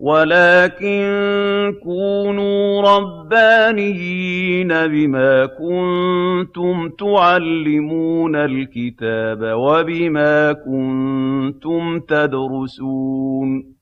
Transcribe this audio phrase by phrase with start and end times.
[0.00, 1.02] وَلَٰكِن
[1.82, 13.74] كُونُوا رَبَّانِيِّينَ بِمَا كُنتُمْ تُعَلِّمُونَ الْكِتَابَ وَبِمَا كُنتُمْ تَدْرُسُونَ.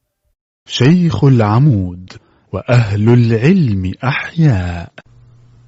[0.69, 2.13] شيخ العمود
[2.53, 4.93] وأهل العلم أحياء.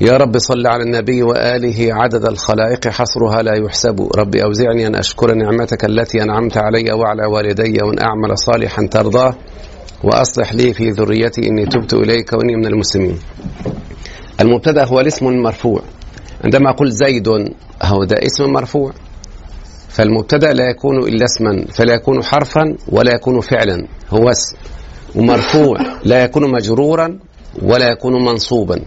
[0.00, 5.34] يا رب صل على النبي وآله عدد الخلائق حصرها لا يحسب رب أوزعني أن أشكر
[5.34, 9.34] نعمتك التي أنعمت علي وعلى والدي وأن أعمل صالحا ترضاه
[10.04, 13.18] وأصلح لي في ذريتي إني تبت إليك وإني من المسلمين
[14.40, 15.82] المبتدأ هو الاسم المرفوع
[16.44, 17.28] عندما أقول زيد
[17.82, 18.92] هو ده اسم مرفوع
[19.88, 24.56] فالمبتدأ لا يكون إلا اسما فلا يكون حرفا ولا يكون فعلا هو اسم.
[25.14, 27.18] ومرفوع لا يكون مجرورا
[27.62, 28.80] ولا يكون منصوبا.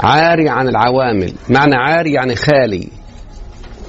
[0.00, 2.88] عاري عن العوامل معنى عاري يعني خالي.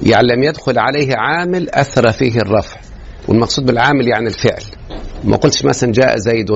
[0.03, 2.79] يعني لم يدخل عليه عامل أثر فيه الرفع.
[3.27, 4.63] والمقصود بالعامل يعني الفعل.
[5.23, 6.51] ما قلتش مثلا جاء زيد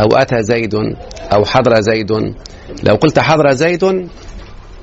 [0.00, 0.74] أو أتى زيد
[1.32, 2.12] أو حضر زيد.
[2.82, 4.08] لو قلت حضر زيد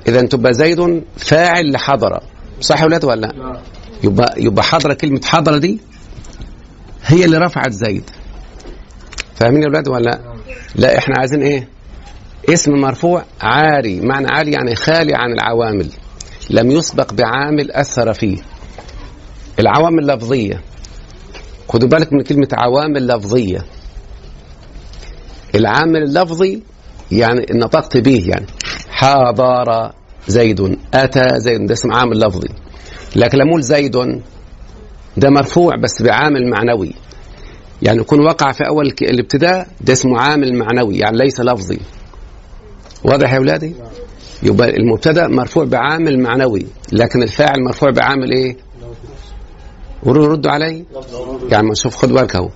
[0.08, 2.20] اذا تبقى زيد فاعل لحضر.
[2.60, 3.60] صح يا ولاد ولا لا؟
[4.04, 5.80] يبقى يبقى حضره كلمة حضره دي
[7.06, 8.10] هي اللي رفعت زيد
[9.34, 10.20] فاهمين يا ولاد ولا لا؟
[10.74, 11.68] لا إحنا عايزين إيه؟
[12.48, 15.90] اسم مرفوع عاري معنى عاري يعني خالي عن العوامل
[16.50, 18.36] لم يسبق بعامل أثر فيه
[19.58, 20.62] العوامل لفظيه
[21.68, 23.64] خدوا بالك من كلمة عوامل لفظية
[25.54, 26.62] العامل اللفظي
[27.12, 28.46] يعني نطقت به يعني
[28.90, 29.92] حاضر
[30.28, 32.48] زيد أتى زيد ده اسم عامل لفظي
[33.16, 33.96] لكن لما أقول زيد
[35.16, 36.94] ده مرفوع بس بعامل معنوي
[37.82, 41.78] يعني يكون وقع في أول الابتداء ده اسمه عامل معنوي يعني ليس لفظي.
[43.04, 43.74] واضح يا أولادي؟
[44.42, 48.56] يبقى المبتدا مرفوع بعامل معنوي لكن الفاعل مرفوع بعامل إيه؟
[50.06, 50.84] ردوا علي؟
[51.50, 52.50] يعني شوف خد بالك أهو.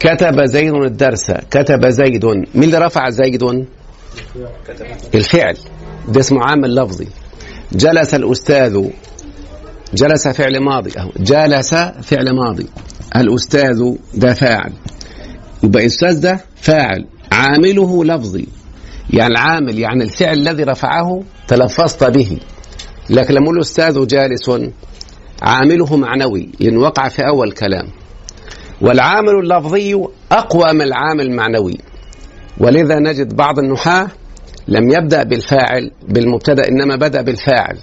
[0.00, 2.24] كتب زيد الدرس كتب زيد.
[2.26, 3.66] مين اللي رفع زيد؟
[5.14, 5.56] الفعل.
[6.08, 7.08] ده اسمه عامل لفظي
[7.72, 8.88] جلس الأستاذ
[9.94, 11.10] جلس فعل ماضي أهو.
[11.16, 12.66] جلس فعل ماضي.
[13.16, 14.72] الأستاذ ده فاعل.
[15.62, 17.06] يبقى الأستاذ ده فاعل.
[17.32, 18.48] عامله لفظي.
[19.10, 22.38] يعني العامل يعني الفعل الذي رفعه تلفظت به.
[23.10, 24.50] لكن لما نقول أستاذ جالس
[25.42, 26.48] عامله معنوي.
[26.60, 27.88] لأن وقع في أول كلام.
[28.80, 31.78] والعامل اللفظي أقوى من العامل المعنوي.
[32.58, 34.08] ولذا نجد بعض النحاة
[34.68, 37.78] لم يبدأ بالفاعل بالمبتدأ إنما بدأ بالفاعل.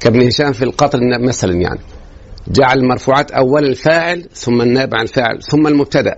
[0.00, 1.80] كابن هشام في القطر مثلا يعني.
[2.48, 6.16] جعل المرفوعات أول الفاعل ثم النائب عن الفاعل ثم المبتدأ.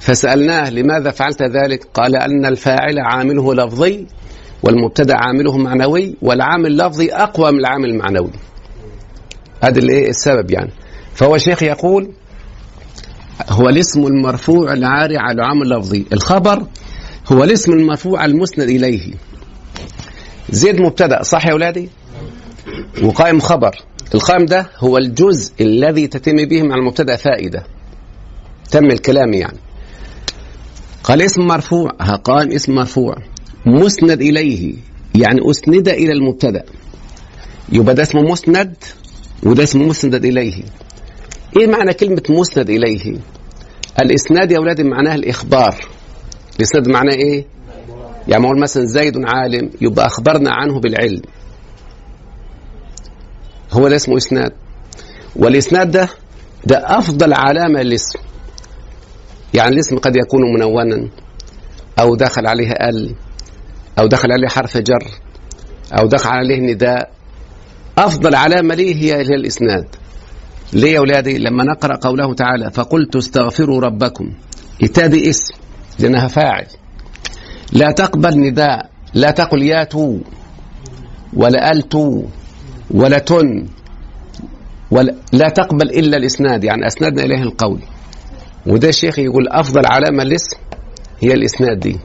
[0.00, 4.06] فسألناه لماذا فعلت ذلك؟ قال أن الفاعل عامله لفظي
[4.62, 8.30] والمبتدأ عامله معنوي والعامل اللفظي أقوى من العامل المعنوي.
[9.62, 10.70] هذا الإيه؟ السبب يعني.
[11.14, 12.10] فهو شيخ يقول
[13.48, 16.66] هو الاسم المرفوع العاري على العامل اللفظي الخبر
[17.32, 19.12] هو الاسم المرفوع المسند إليه.
[20.50, 21.88] زيد مبتدأ صح يا أولادي؟
[23.02, 23.70] وقائم خبر.
[24.14, 27.64] القائم ده هو الجزء الذي تتم به مع المبتدأ فائدة.
[28.70, 29.58] تم الكلام يعني.
[31.04, 33.16] قال اسم مرفوع ها قائم اسم مرفوع.
[33.66, 34.74] مسند إليه
[35.14, 36.64] يعني أسند إلى المبتدأ.
[37.72, 38.74] يبقى ده اسمه مسند
[39.42, 40.62] وده اسمه مسند إليه.
[41.56, 43.16] إيه معنى كلمة مسند إليه؟
[44.00, 45.97] الإسناد يا أولادي معناها الإخبار.
[46.58, 47.44] الإسناد معناه إيه؟
[48.28, 51.22] يعني أقول مثلا زيد عالم يبقى أخبرنا عنه بالعلم.
[53.72, 54.52] هو ده اسمه إسناد.
[55.36, 56.08] والإسناد ده
[56.66, 58.18] ده أفضل علامة للاسم.
[59.54, 61.08] يعني الاسم قد يكون منونا
[61.98, 63.14] أو دخل عليه أل
[63.98, 65.04] أو دخل عليه حرف جر
[65.92, 67.10] أو دخل عليه نداء.
[67.98, 69.86] أفضل علامة ليه هي هي الإسناد.
[70.72, 74.32] ليه يا أولادي؟ لما نقرأ قوله تعالى فقلت استغفروا ربكم.
[74.82, 75.54] التاء دي اسم.
[75.98, 76.66] لأنها فاعل.
[77.72, 78.90] لا تقبل نداء.
[79.14, 80.18] لا تقل يا تو
[81.32, 82.22] ولا أل تو
[82.90, 83.66] ولا تن
[84.90, 86.64] ولا تقبل إلا الإسناد.
[86.64, 87.82] يعني أسندنا إليه القول.
[88.66, 90.56] وده الشيخ يقول أفضل علامة الاسم
[91.20, 91.98] هي الإسناد دي.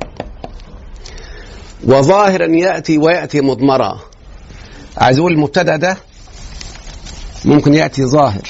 [1.88, 4.00] وظاهرا يأتي ويأتي مضمرا
[4.98, 5.98] عايز أقول المبتدأ ده
[7.46, 8.48] ممكن يأتي ظاهر.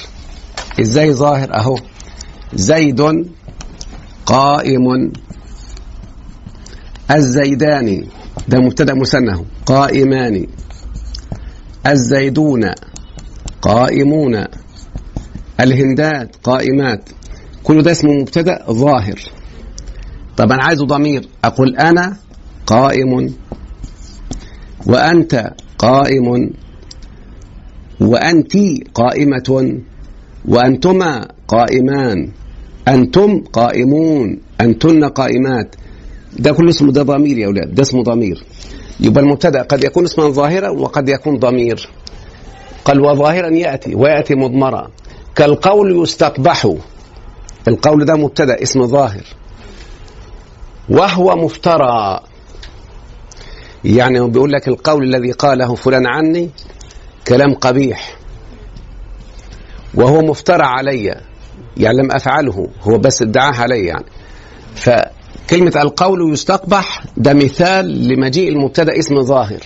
[0.79, 1.77] إزاي ظاهر؟ أهو.
[2.53, 3.31] زيد
[4.25, 5.11] قائم
[7.13, 8.05] الزيدان
[8.47, 10.47] ده مبتدأ مثنى قائمان.
[11.87, 12.71] الزيدون
[13.61, 14.43] قائمون.
[15.59, 17.09] الهندات قائمات.
[17.63, 19.19] كل ده اسمه مبتدأ ظاهر.
[20.37, 21.27] طب أنا عايزه ضمير.
[21.43, 22.17] أقول أنا
[22.67, 23.33] قائم.
[24.85, 26.53] وأنت قائم.
[28.01, 28.57] وانت
[28.93, 29.79] قائمة.
[30.45, 32.31] وأنتما قائمان.
[32.87, 34.39] أنتم قائمون.
[34.61, 35.75] أنتن قائمات.
[36.39, 38.43] ده كله اسمه ده ضمير يا أولاد ده اسمه ضمير.
[38.99, 41.89] يبقى المبتدأ قد يكون اسما ظاهرا وقد يكون ضمير.
[42.85, 44.87] قال وظاهرا يأتي ويأتي مضمرا.
[45.35, 46.67] كالقول يستقبح.
[47.67, 49.23] القول ده مبتدأ اسم ظاهر.
[50.89, 52.19] وهو مفترى.
[53.83, 56.49] يعني بيقول لك القول الذي قاله فلان عني
[57.27, 58.15] كلام قبيح.
[59.95, 61.15] وهو مفترى علي
[61.77, 64.05] يعني لم أفعله هو بس ادعاه علي يعني.
[65.47, 69.59] فكلمه القول يستقبح ده مثال لمجيء المبتدأ اسم ظاهر.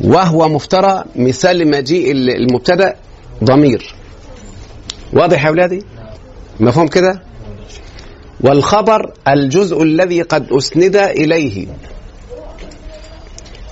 [0.00, 2.96] وهو مفترى مثال لمجيء المبتدأ
[3.44, 3.94] ضمير.
[5.12, 5.82] واضح يا أولادي؟
[6.60, 7.22] مفهوم كده؟
[8.40, 11.66] والخبر الجزء الذي قد أسند إليه.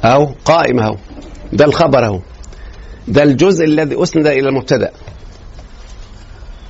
[0.05, 0.97] أهو قائم أهو.
[1.53, 2.21] ده الخبر أهو.
[3.09, 4.91] ده الجزء الذي أسند إلى المبتدأ.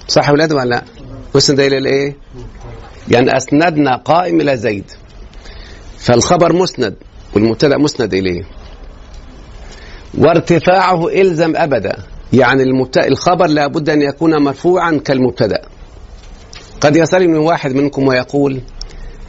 [0.08, 0.82] صح يا أولاد ولا لا؟
[1.36, 2.16] أسند إلى الإيه؟
[3.08, 4.84] يعني أسندنا قائم إلى زيد.
[5.98, 6.94] فالخبر مسند
[7.34, 8.42] والمبتدأ مسند إليه.
[10.18, 11.96] وارتفاعه إلزم أبدا.
[12.32, 15.62] يعني المبتدأ الخبر لابد أن يكون مرفوعا كالمبتدأ.
[16.80, 18.60] قد يسالني واحد منكم ويقول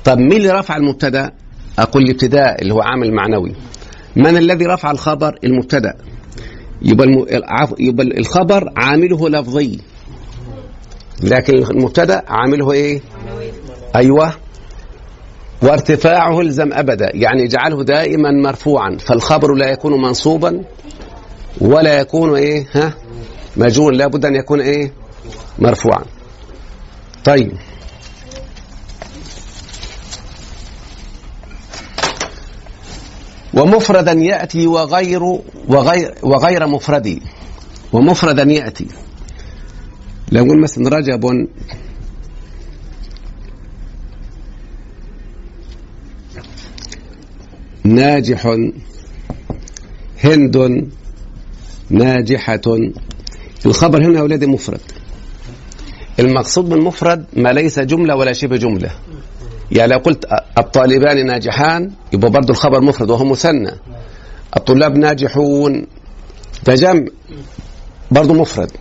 [0.06, 1.31] طب مين اللي رفع المبتدأ؟
[1.80, 3.54] أقول الابتداء اللي هو عامل معنوي.
[4.16, 5.94] من الذي رفع الخبر؟ المبتدأ.
[6.81, 7.08] يبقى.
[7.80, 9.80] يبقى الخبر عامله لفظي.
[11.24, 13.02] لكن المبتدأ عامله إيه؟
[13.95, 14.34] أيوه.
[15.62, 20.63] وارتفاعه الزم أبدا يعني اجعله دائما مرفوعا فالخبر لا يكون منصوبا
[21.62, 22.94] ولا يكون إيه ها؟
[23.57, 24.92] مجهول لابد أن يكون إيه
[25.60, 26.04] مرفوعا.
[27.25, 27.51] طيب.
[33.54, 35.24] ومفردا يأتي وغير
[35.68, 37.19] وغير وغير مفرد
[37.94, 38.88] ومفردا يأتي.
[40.31, 41.48] لو نقول مثلا رجب
[47.83, 48.57] ناجح
[50.24, 50.88] هند
[51.89, 52.62] ناجحة.
[53.65, 54.81] الخبر هنا يا أولادي مفرد.
[56.19, 58.89] المقصود بالمفرد ما ليس جملة ولا شبه جملة.
[59.71, 60.25] يعني لو قلت
[60.57, 63.71] الطالبان ناجحان يبقى برضه الخبر مفرد وهو مثنى.
[64.57, 65.88] الطلاب ناجحون.
[66.65, 67.06] ده جمع.
[68.12, 68.71] برضه مفرد.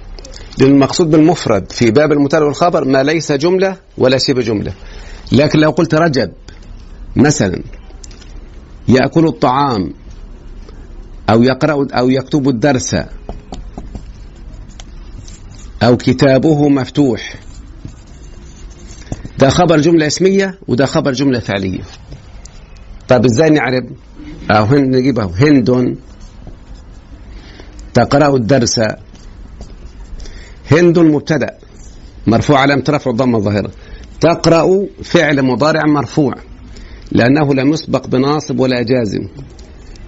[0.61, 4.73] المقصود بالمفرد في باب المثال والخبر ما ليس جملة ولا شبه جملة.
[5.33, 6.33] لكن لو قلت رجب
[7.17, 7.63] مثلا
[8.89, 9.93] يأكل الطعام
[11.31, 12.97] أو يقرأ أو يكتب الدرس
[15.83, 17.35] أو كتابه مفتوح.
[19.39, 21.81] ده خبر جملة اسمية وده خبر جملة فعلية.
[23.09, 23.85] طيب إزاي نعرف
[24.51, 25.97] أو هند نجيبه هند
[27.95, 28.81] تقرأ الدرس.
[30.71, 31.59] هند مبتدأ.
[32.27, 33.71] مرفوع علامة رفع الضمة الظاهرة.
[34.21, 36.35] تقرأ فعل مضارع مرفوع.
[37.15, 39.29] لأنه لم يسبق بناصب ولا جازم.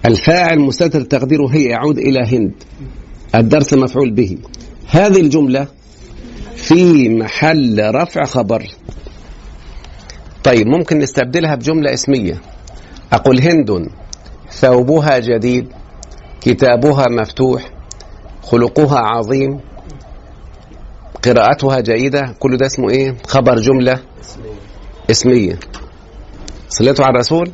[0.05, 2.53] الفاعل مستتر تقديره هي يعود إلى هند
[3.35, 4.37] الدرس مفعول به.
[4.87, 5.67] هذه الجملة
[6.55, 8.63] في محل رفع خبر.
[10.43, 12.41] طيب ممكن نستبدلها بجملة اسمية.
[13.13, 13.89] أقول هند
[14.51, 15.67] ثوبها جديد
[16.41, 17.69] كتابها مفتوح
[18.41, 19.59] خلقها عظيم
[21.23, 23.99] قراءتها جيدة كل ده اسمه إيه؟ خبر جملة
[25.11, 25.59] اسمية.
[26.77, 27.51] صليتوا على الرسول؟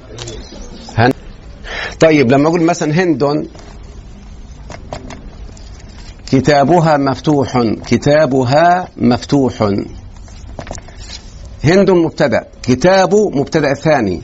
[0.97, 1.11] هن...
[1.99, 3.47] طيب لما أقول مثلا هند
[6.31, 9.73] كتابها مفتوح كتابها مفتوح.
[11.63, 14.21] هند مبتدأ كتاب مبتدأ ثاني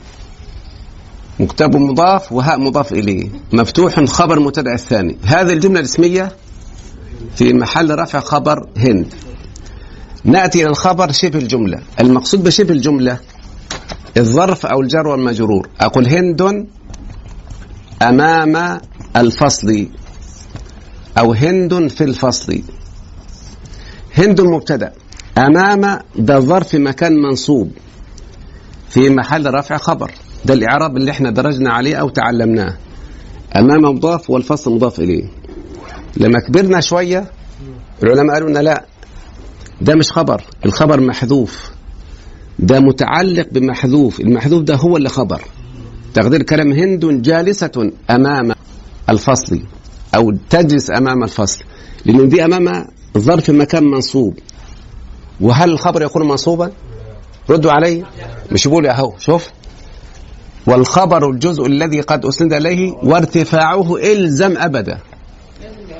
[1.40, 3.28] مكتب مضاف وهاء مضاف إليه.
[3.52, 5.16] مفتوح خبر مبتدأ الثاني.
[5.24, 6.32] هذه الجملة الاسميه
[7.36, 9.14] في محل رفع خبر هند.
[10.24, 11.82] نأتي إلى الخبر شبه الجملة.
[12.00, 13.18] المقصود بشبه الجملة
[14.16, 15.68] الظرف أو الجر والمجرور.
[15.80, 16.66] أقول هند
[18.02, 18.80] أمام
[19.16, 19.86] الفصل
[21.18, 22.62] أو هند في الفصل.
[24.14, 24.92] هند مبتدأ.
[25.38, 27.72] أمام ده ظرف مكان منصوب.
[28.88, 30.10] في محل رفع خبر.
[30.44, 32.76] ده الإعراب اللي إحنا درجنا عليه أو تعلمناه.
[33.56, 35.24] أمام مضاف والفصل مضاف إليه.
[36.16, 37.30] لما كبرنا شوية
[38.02, 38.84] العلماء قالوا لنا لا
[39.80, 40.44] ده مش خبر.
[40.66, 41.70] الخبر محذوف.
[42.58, 45.42] ده متعلق بمحذوف المحذوف ده هو اللي خبر.
[46.14, 48.52] تقدير كلام هند جالسة أمام
[49.08, 49.62] الفصل
[50.14, 51.64] أو تجلس أمام الفصل
[52.04, 52.86] لأن دي أمام
[53.18, 54.38] ظرف مكان منصوب.
[55.40, 56.72] وهل الخبر يكون منصوبا؟
[57.50, 58.04] ردوا علي.
[58.52, 59.48] مش يقول اهو شوف.
[60.66, 64.98] والخبر الجزء الذي قد أسند إليه وارتفاعه إلزم أبدا.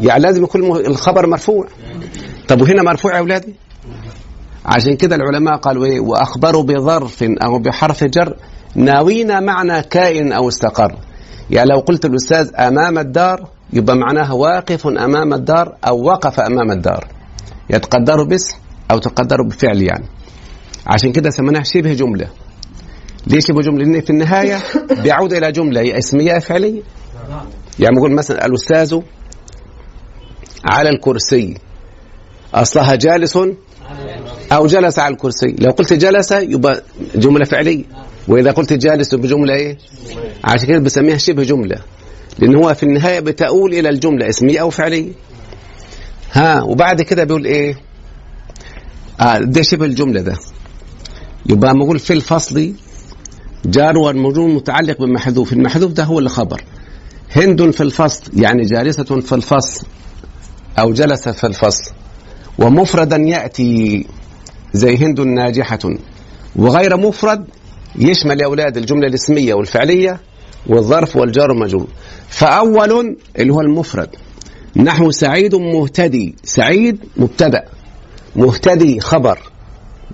[0.01, 1.69] يعني لازم يكون الخبر مرفوع.
[2.49, 3.55] طب وهنا مرفوع يا أولادي؟
[4.69, 8.37] عشان كده العلماء قالوا إيه؟ وأخبروا بظرف أو بحرف جر
[8.75, 10.97] ناوينا معنى كائن أو استقر.
[11.51, 17.07] يعني لو قلت الأستاذ أمام الدار يبقى معناها واقف أمام الدار أو وقف أمام الدار.
[17.71, 18.57] يتقدر باسم
[18.91, 20.05] أو تقدر بفعل يعني.
[20.87, 22.29] عشان كده سميناها شبه جملة.
[23.27, 24.59] ليش شبه جملة؟ لأن في النهاية
[25.03, 26.83] بيعود إلى جملة اسمية فعلية.
[27.79, 29.01] يعني بقول مثلا الأستاذ
[30.65, 31.55] على الكرسي
[32.55, 33.39] أصلها جالس
[34.53, 35.57] أو جلس على الكرسي.
[35.59, 36.83] لو قلت جلس يبقى
[37.15, 37.85] جملة فعلية.
[38.29, 39.79] وإذا قلت جالس بجملة إيه؟
[40.45, 41.77] عشان كده بسميها شبه جملة.
[42.39, 44.29] لأن هو في النهاية بتؤول إلى الجملة.
[44.29, 45.13] اسمية أو فعلية.
[46.33, 47.77] ها وبعد كده بيقول إيه؟
[49.21, 50.37] آه ده شبه الجملة ده.
[51.47, 52.73] يبقى نقول في الفصل
[53.65, 56.63] جار والمجرور متعلق بمحذوف المحذوف ده هو اللي خبر
[57.37, 59.87] هند في الفصل يعني جالسة في الفصل
[60.79, 61.93] أو جلس في الفصل.
[62.59, 64.07] ومفردا يأتي
[64.73, 65.79] زي هند ناجحة.
[66.57, 67.45] وغير مفرد
[67.97, 70.21] يشمل يا أولاد الجملة الاسمية والفعلية
[70.67, 71.87] والظرف والجار والمجرور
[72.29, 74.09] فأول اللي هو المفرد.
[74.77, 76.35] نحو سعيد مهتدي.
[76.45, 77.65] سعيد مبتدأ.
[78.37, 79.39] مهتدي خبر.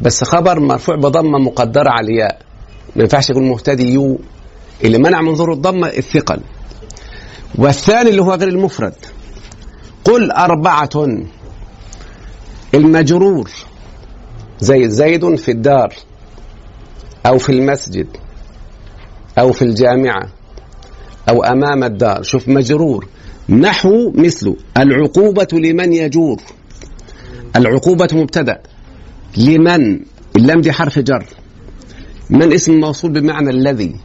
[0.01, 2.41] بس خبر مرفوع بضمة مقدرة على الياء.
[2.97, 4.19] ما ينفعش يقول مهتدي يو.
[4.85, 6.41] اللي منع من ظهور الضمة الثقل.
[7.59, 8.95] والثاني اللي هو غير المفرد.
[10.05, 10.91] قل أربعة.
[12.75, 13.51] المجرور.
[14.61, 15.95] زي زيد في الدار
[17.27, 18.07] أو في المسجد
[19.39, 20.29] أو في الجامعة
[21.29, 22.23] أو أمام الدار.
[22.23, 23.09] شوف مجرور.
[23.49, 24.57] نحو مثله.
[24.77, 26.37] العقوبة لمن يجور.
[27.57, 28.61] العقوبة مبتدأ.
[29.37, 30.01] لمن؟
[30.37, 31.27] اللام دي حرف جر.
[32.31, 33.97] من اسم موصول بمعنى الذي؟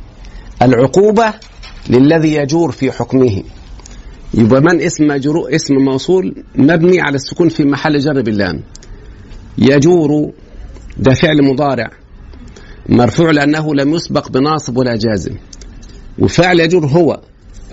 [0.62, 1.34] العقوبة
[1.90, 3.44] للذي يجور في حكمه.
[4.34, 8.64] يبقى من اسم مجرور اسم موصول مبني على السكون في محل جر باللام.
[9.62, 10.32] يجور
[10.98, 11.90] ده فعل مضارع
[12.90, 15.36] مرفوع لأنه لم يسبق بناصب ولا جازم.
[16.20, 17.20] وفعل يجور هو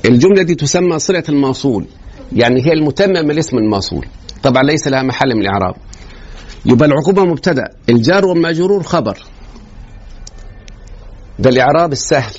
[0.05, 1.85] الجملة دي تسمى صلة الموصول
[2.33, 4.07] يعني هي المتمم الاسم الموصول.
[4.43, 5.75] طبعا ليس لها محل من الإعراب.
[6.67, 9.19] يبقى العقوبة مبتدأ الجار والمجرور خبر.
[11.39, 12.35] ده الإعراب السهل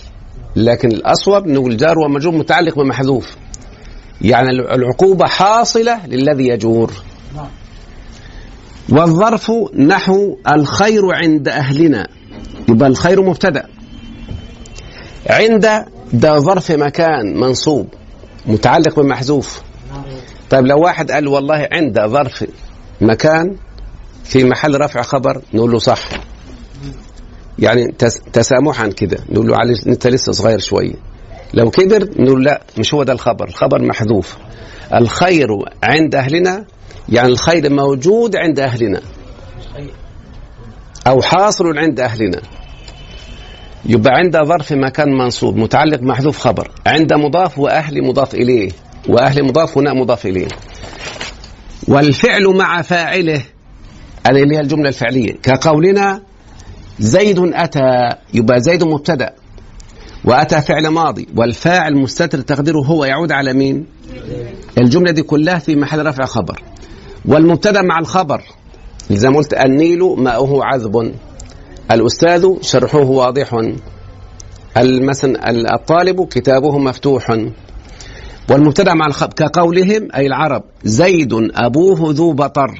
[0.55, 3.35] لكن الأصوب نقول الجار والمجرور متعلق بمحذوف.
[4.21, 6.93] يعني العقوبة حاصلة للذي يجور.
[8.89, 12.08] والظرف نحو الخير عند أهلنا.
[12.70, 13.65] يبقى الخير مبتدأ.
[15.29, 17.88] عند ده ظرف مكان منصوب
[18.46, 19.62] متعلق بمحذوف.
[20.50, 22.46] طيب لو واحد قال والله عند ظرف
[23.01, 23.56] مكان
[24.24, 26.10] في محل رفع خبر نقول له صح.
[27.60, 27.88] يعني
[28.34, 29.56] تسامحا كده نقول له
[29.88, 30.96] أنت لسه صغير شوية.
[31.53, 34.38] لو كبر نقول لا مش هو ده الخبر الخبر محذوف.
[34.94, 35.48] الخير
[35.84, 36.65] عند أهلنا
[37.10, 39.01] يعني الخير موجود عند أهلنا
[41.08, 42.41] أو حاصل عند أهلنا.
[43.86, 48.72] يبقى عند ظرف مكان منصوب متعلق محذوف خبر عند مضاف وأهل مضاف إليه
[49.10, 50.48] وأهل مضاف هنا مضاف إليه.
[51.88, 53.41] والفعل مع فاعله
[54.29, 56.22] اللي هي الجملة الفعلية كقولنا
[57.00, 59.34] زيد أتى يبقى زيد مبتدأ.
[60.27, 63.86] وأتى فعل ماضي والفاعل مستتر تقديره هو يعود على مين؟
[64.77, 66.62] الجملة دي كلها في محل رفع خبر.
[67.25, 68.41] والمبتدأ مع الخبر
[69.12, 71.13] زي ما قلت النيل ماؤه عذب.
[71.91, 73.74] الأستاذ شرحه واضح.
[74.77, 77.38] مثلا الطالب كتابه مفتوح.
[78.50, 82.79] والمبتدأ مع الخبر كقولهم أي العرب زيد أبوه ذو بطر.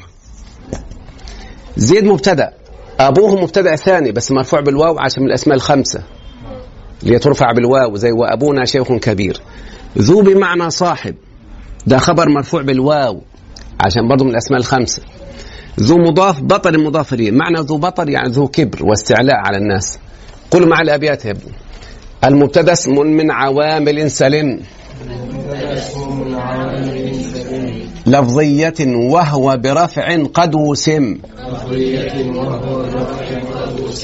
[1.78, 2.54] زيد مبتدأ
[3.00, 6.04] أبوه مبتدأ ثاني بس مرفوع بالواو عشان من الأسماء الخمسة.
[7.04, 9.42] اللي ترفع بالواو زي وأبونا شيخ كبير.
[9.98, 11.16] ذو بمعنى صاحب.
[11.88, 13.22] ده خبر مرفوع بالواو
[13.80, 15.02] عشان برضه من الأسماء الخمسة.
[15.80, 20.00] ذو مضاف بطر مضاف إليه معنى ذو بطر يعني ذو كبر واستعلاء على الناس.
[20.52, 21.52] قولوا مع الأبيات يا ابني.
[22.24, 24.60] المبتدا اسم من عوامل سلم.
[28.08, 31.18] لفظية وهو برفع قد وسم.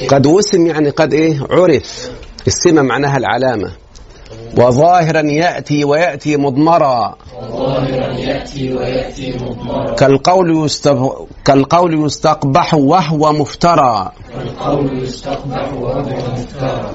[0.10, 2.12] قد وسم يعني قد إيه؟ عرف.
[2.48, 3.72] السمة معناها العلامة.
[4.58, 7.16] وظاهرا يأتي ويأتي مضمرا.
[9.98, 10.98] كالقول يستف...
[11.46, 14.12] كالقول يستقبح وهو مفترى.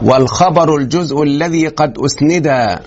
[0.02, 2.78] والخبر الجزء الذي قد أسندا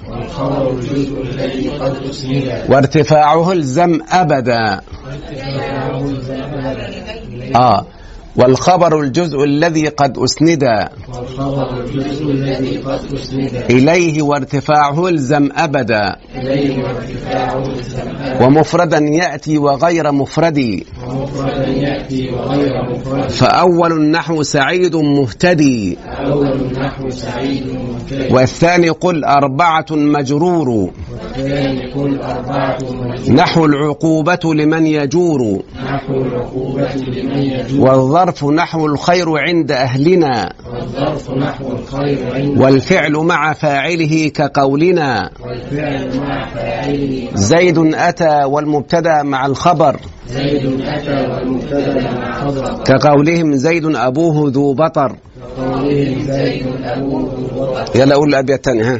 [2.69, 4.81] وارتفاعه الزم أبدا.
[7.55, 7.85] آه.
[8.35, 10.63] والخبر الجزء الذي قد أسند
[13.69, 16.15] إليه وارتفاعه الزم أبدا
[18.41, 20.83] ومفردا يأتي وغير مفرد
[23.29, 25.97] فأول النحو سعيد مهتدي
[28.31, 30.91] والثاني قل أربعة مجرور
[33.29, 35.61] نحو العقوبة لمن يجور
[37.79, 40.53] والظرف نحو الخير عند أهلنا.
[42.57, 45.29] والفعل مع فاعله كقولنا.
[47.33, 49.99] زيد أتى والمبتدأ مع الخبر.
[50.27, 55.15] زيد أتى والمبتدأ مع خبر كقولهم زيد أبوه ذو بطر.
[55.57, 57.99] قولهم زيد أبوه ذو بطر.
[57.99, 58.99] يلا قول الأبيات الثانية ها.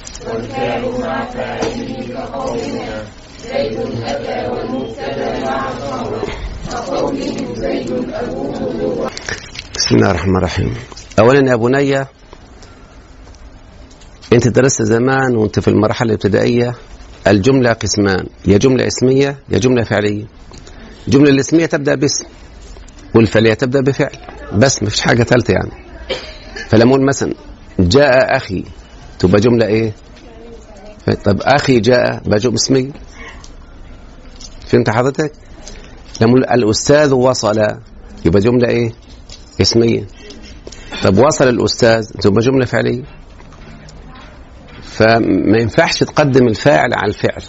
[0.21, 0.41] خذ
[9.75, 10.73] بسم الله الرحمن الرحيم.
[11.19, 12.05] اولا يا بني
[14.33, 16.75] أنت درست زمان وأنت في المرحلة الابتدائية
[17.27, 20.25] الجملة قسمان يا جملة اسمية يا جملة فعلية.
[21.07, 22.25] الجمله الاسمية تبدأ باسم
[23.15, 24.11] والفعلية تبدأ بفعل
[24.53, 25.71] بس ما فيش حاجة ثالثة يعني.
[26.69, 27.33] فلما مثلا
[27.79, 28.63] جاء أخي
[29.19, 29.93] تبقى جملة إيه؟
[31.23, 32.91] طب أخي جاء بقى جمله اسميه
[34.67, 35.31] فهمت حضرتك؟
[36.21, 37.59] لما الأستاذ وصل
[38.25, 38.93] يبقى جملة إيه؟
[39.61, 40.07] اسمية.
[41.03, 43.03] طب وصل الأستاذ تبقى جملة فعلية.
[44.83, 47.43] فما ينفعش تقدم الفاعل على الفعل.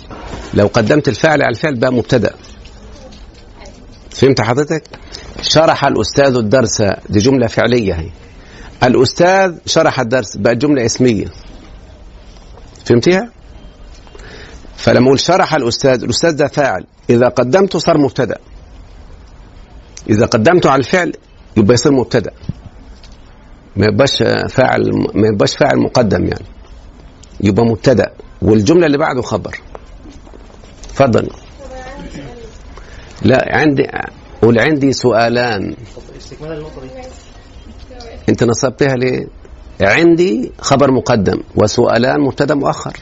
[0.55, 2.35] لو قدمت الفاعل على الفعل بقى مبتدأ.
[4.11, 4.83] فهمت حضرتك؟
[5.43, 8.09] شرح الأستاذ الدرس دي جملة فعلية هي.
[8.83, 11.27] الأستاذ شرح الدرس بقى جملة اسمية.
[12.85, 13.31] فهمتيها؟
[14.83, 16.87] فلما أقول شرح الأستاذ الأستاذ ده فاعل.
[17.11, 18.39] إذا قدمته صار مبتدأ.
[20.11, 21.13] إذا قدمته على الفعل
[21.57, 22.31] يبقى يصير مبتدأ.
[23.77, 26.47] ما يبقاش فاعل ما يبقاش فاعل مقدم يعني.
[27.41, 28.11] يبقى مبتدأ.
[28.43, 29.61] والجملة اللي بعده خبر.
[30.85, 31.29] اتفضل.
[33.23, 33.89] لا عندي
[34.43, 35.77] قول عندي سؤالان.
[38.29, 39.27] انت نصبتها ليه؟
[39.81, 42.97] عندي خبر مقدم وسؤالان مبتدأ مؤخر.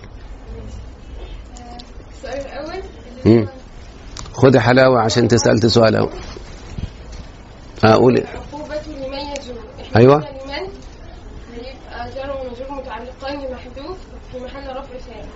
[4.33, 6.09] خدي حلاوة عشان انت سالت سؤال اهو
[7.85, 8.24] أقول.
[8.35, 9.18] عقوبة لمن
[12.30, 12.83] ومجرور
[13.52, 13.98] محذوف
[14.33, 15.26] في محل رفع فاعل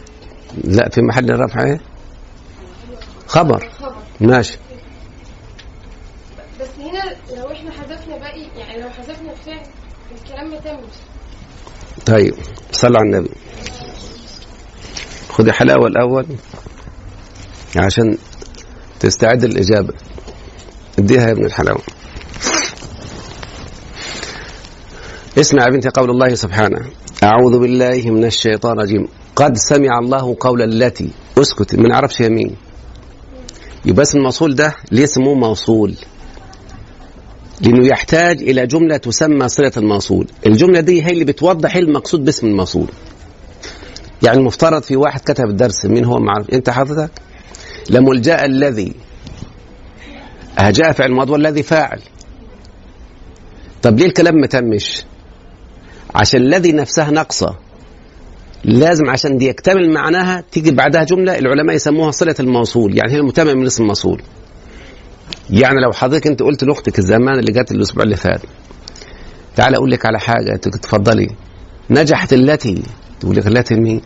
[0.64, 1.80] لا في محل رفع إيه؟
[3.26, 3.70] خبر.
[4.20, 4.58] ماشي.
[6.60, 9.66] بس هنا لو إحنا حذفنا باقي يعني لو حذفنا الفعل
[10.22, 10.94] الكلام ما تمش.
[12.06, 12.34] طيب
[12.72, 13.30] صلوا على النبي.
[15.28, 16.26] خدي حلاوة الأول.
[17.76, 18.16] عشان
[19.00, 19.94] تستعد الإجابة.
[20.98, 21.82] اديها يا ابن الحلاوة
[25.38, 26.78] اسمع يا بنتي قول الله سبحانه.
[27.22, 29.08] أعوذ بالله من الشيطان الرجيم.
[29.36, 31.74] قد سمع الله قول التي أسكت.
[31.74, 32.56] ما نعرفش هي مين
[33.84, 35.94] يبقى اسم الموصول ده ليه سموه موصول.
[37.60, 40.26] لأنه يحتاج إلى جملة تسمى صلة الموصول.
[40.46, 42.88] الجملة دي هي اللي بتوضح المقصود باسم الموصول.
[44.22, 46.50] يعني المفترض في واحد كتب الدرس مين هو معرف.
[46.50, 47.10] أنت حضرتك
[47.90, 48.92] لما جاء الذي.
[50.58, 52.00] أه جاء فعل ماضي والذي فاعل.
[53.82, 55.04] طب ليه الكلام ما تمش؟
[56.14, 57.56] عشان الذي نفسها ناقصة
[58.64, 63.58] لازم عشان دي يكتمل معناها تيجي بعدها جملة العلماء يسموها صلة الموصول يعني هي المتمم
[63.58, 64.22] من اسم الموصول
[65.50, 68.40] يعني لو حضرتك انت قلت لأختك الزمان اللي جت الأسبوع اللي فات
[69.56, 71.28] تعال أقول لك على حاجة تفضلي.
[71.90, 72.82] نجحت التي
[73.20, 74.00] تقول لك التي مين؟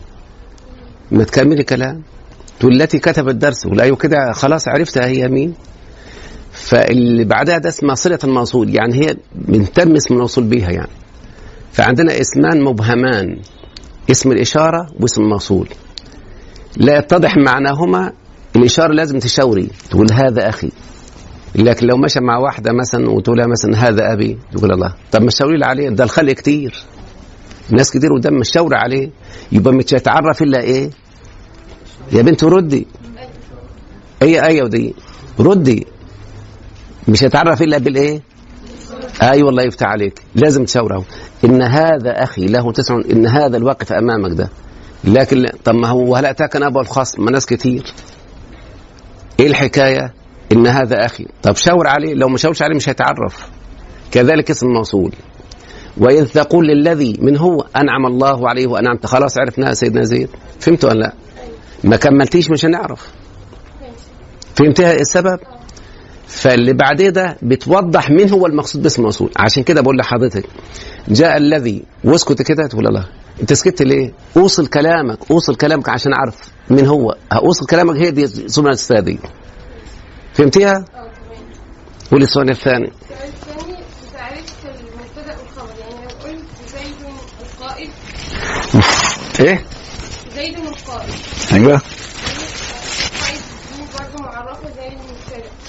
[1.11, 2.03] ما تكملي كلام.
[2.59, 5.53] تقول التي كتبت ولا أيوه كده خلاص عرفتها هي مين.
[6.51, 9.15] فاللي بعدها ده اسمها صلة الموصول يعني هي
[9.47, 10.91] من تم اسم الموصول بيها يعني.
[11.71, 13.39] فعندنا اسمان مبهمان
[14.11, 15.69] اسم الإشارة واسم الموصول.
[16.77, 18.13] لا يتضح معناهما
[18.55, 19.69] الإشارة لازم تشاوري.
[19.89, 20.71] تقول هذا أخي.
[21.55, 24.93] لكن لو مشى مع واحدة مثلا وتقول مثلا هذا أبي تقول الله.
[25.11, 26.83] طب مش شاوري لي عليه ده الخلق كتير.
[27.69, 29.09] ناس كتير قدام مش عليه
[29.51, 30.89] يبقى مش هيتعرف إلا إيه؟
[32.11, 32.87] يا بنت ردي.
[34.21, 34.95] أي أيوة دي
[35.39, 35.87] ردي.
[37.07, 38.21] مش هيتعرف إلا بالإيه؟
[39.21, 40.21] أي والله يفتح عليك.
[40.35, 41.05] لازم تشاوره.
[41.45, 44.49] إن هذا أخي له تسع إن هذا الواقف أمامك ده.
[45.03, 47.83] لكن طب ما هو هل أتاك أبو الخصم ما ناس كتير.
[49.39, 50.13] إيه الحكاية؟
[50.51, 51.25] إن هذا أخي.
[51.43, 52.13] طب شاور عليه.
[52.13, 53.49] لو ما شاورش عليه مش هيتعرف.
[54.11, 55.11] كذلك اسم الموصول.
[55.97, 59.05] وإذ تقول للذي من هو أنعم الله عليه وأنعمت.
[59.05, 60.29] خلاص عرفناها سيدنا زيد.
[60.59, 61.13] فهمت ولا لا؟
[61.83, 63.07] ما كملتيش مش هنعرف.
[64.55, 65.39] فهمتها السبب؟
[66.27, 70.45] فاللي بعديه ده بتوضح مين هو المقصود باسم الموصول عشان كده بقول لحضرتك
[71.07, 73.09] جاء الذي واسكت كده تقول الله.
[73.41, 76.35] انت سكت ليه؟ اوصل كلامك اوصل كلامك عشان اعرف
[76.69, 77.15] مين هو.
[77.33, 79.17] اوصل كلامك هي دي سنة السادية
[80.33, 80.85] فهمتيها؟
[82.11, 82.91] قولي السؤال الثاني.
[84.15, 84.41] يعني
[85.57, 86.95] لو قلت زيد
[87.41, 87.89] القائد.
[89.39, 89.65] إيه؟
[90.35, 91.09] زيد القائد.
[91.53, 91.81] أيوه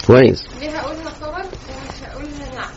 [0.07, 2.71] كويس ليه هقولها خبر ومش هقولها نعم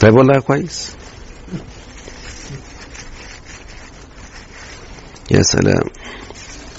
[0.00, 0.90] طيب والله كويس.
[5.30, 5.84] يا سلام.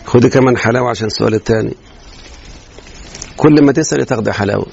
[0.05, 1.75] خدي كمان حلاوة عشان السؤال الثاني.
[3.37, 4.67] كل ما تسألي تاخدي حلاوة.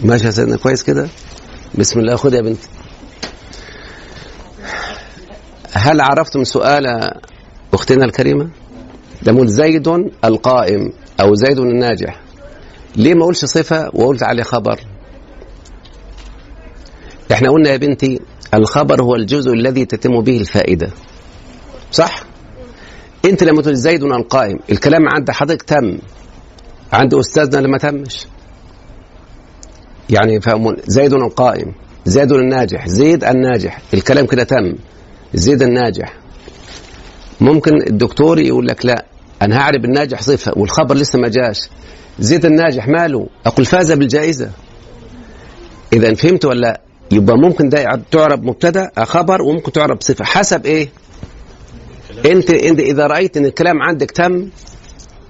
[0.00, 1.08] ماشي يا سيدنا كويس كده؟
[1.74, 2.58] بسم الله خد يا بنت.
[5.72, 7.10] هل عرفتم سؤال
[7.74, 8.48] أختنا الكريمة؟
[9.22, 9.88] ده زيد
[10.24, 12.20] القائم أو زيد الناجح.
[12.96, 14.80] ليه ما أقولش صفة وقلت عليه خبر؟
[17.32, 18.20] إحنا قلنا يا بنتي
[18.54, 20.90] الخبر هو الجزء الذي تتم به الفائدة.
[21.92, 22.22] صح؟
[23.24, 25.98] أنت لما تقول زيد القائم الكلام عند حضرتك تم.
[26.92, 28.26] عند أستاذنا لما تمش.
[30.10, 31.72] يعني فهمون زيد القائم
[32.04, 34.74] زيد الناجح زيد الناجح الكلام كده تم.
[35.34, 36.14] زيد الناجح.
[37.40, 39.04] ممكن الدكتور يقول لك لا
[39.42, 41.60] أنا هعرب الناجح صفة والخبر لسه ما جاش.
[42.18, 44.50] زيد الناجح ماله؟ أقول فاز بالجائزة.
[45.92, 46.80] إذا فهمت ولا لا؟
[47.12, 50.24] يبقى ممكن ده تعرب مبتدأ خبر وممكن تعرب صفة.
[50.24, 50.88] حسب إيه؟
[52.26, 54.48] انت أنت إذا رأيت إن الكلام عندك تم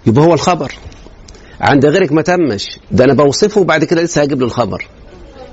[0.07, 0.73] يبقى هو الخبر.
[1.61, 2.79] عند غيرك ما تمش.
[2.91, 4.87] ده أنا بوصفه وبعد كده لسه هجيب له الخبر.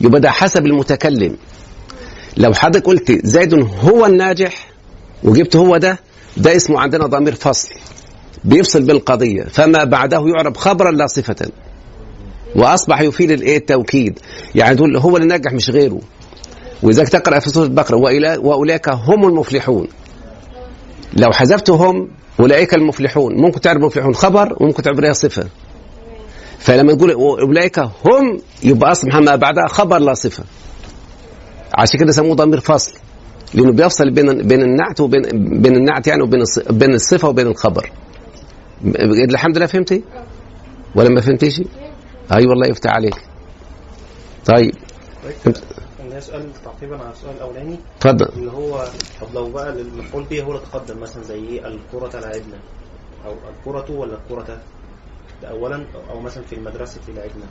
[0.01, 1.37] يبقى ده حسب المتكلم.
[2.37, 4.67] لو حضرتك قلت زيد هو الناجح
[5.23, 5.99] وجبت هو ده
[6.37, 7.69] ده اسمه عندنا ضمير فصل.
[8.43, 11.35] بيفصل بالقضية فما بعده يعرب خبرا لا صفة.
[12.55, 14.19] وأصبح يفيد الإيه؟ التوكيد.
[14.55, 15.99] يعني تقول هو اللي نجح مش غيره.
[16.83, 19.87] ولذلك تقرأ في سورة البقرة وإلا- وأولئك هم المفلحون.
[21.13, 22.07] لو حذفت هم
[22.39, 23.35] أولئك المفلحون.
[23.35, 25.47] ممكن تعرف مفلحون خبر وممكن تعرف صفة.
[26.59, 30.43] فلما تقول أولئك هم يبقى أصبح ما بعدها خبر لا صفة.
[31.77, 32.97] عشان كده سموه ضمير فصل.
[33.53, 35.21] لأنه بيفصل بين بين النعت وبين
[35.61, 37.91] بين النعت يعني وبين بين الصفة وبين الخبر.
[39.29, 40.03] الحمد لله فهمتي؟
[40.95, 41.59] ولا ما فهمتيش؟
[42.31, 43.15] اي والله يفتح عليك.
[44.45, 44.75] طيب.
[46.11, 47.79] ده سؤال تعقيبا على السؤال الأولاني.
[47.97, 48.25] اتفضل.
[48.37, 48.85] اللي هو
[49.21, 52.59] طب لو بقى المفعول به هو اللي تقدم مثلا زي إيه؟ الكرة لعبنا
[53.25, 54.57] أو الكرة ولا الكرة
[55.41, 57.45] ده اولا أو مثلا في المدرسة لعبنا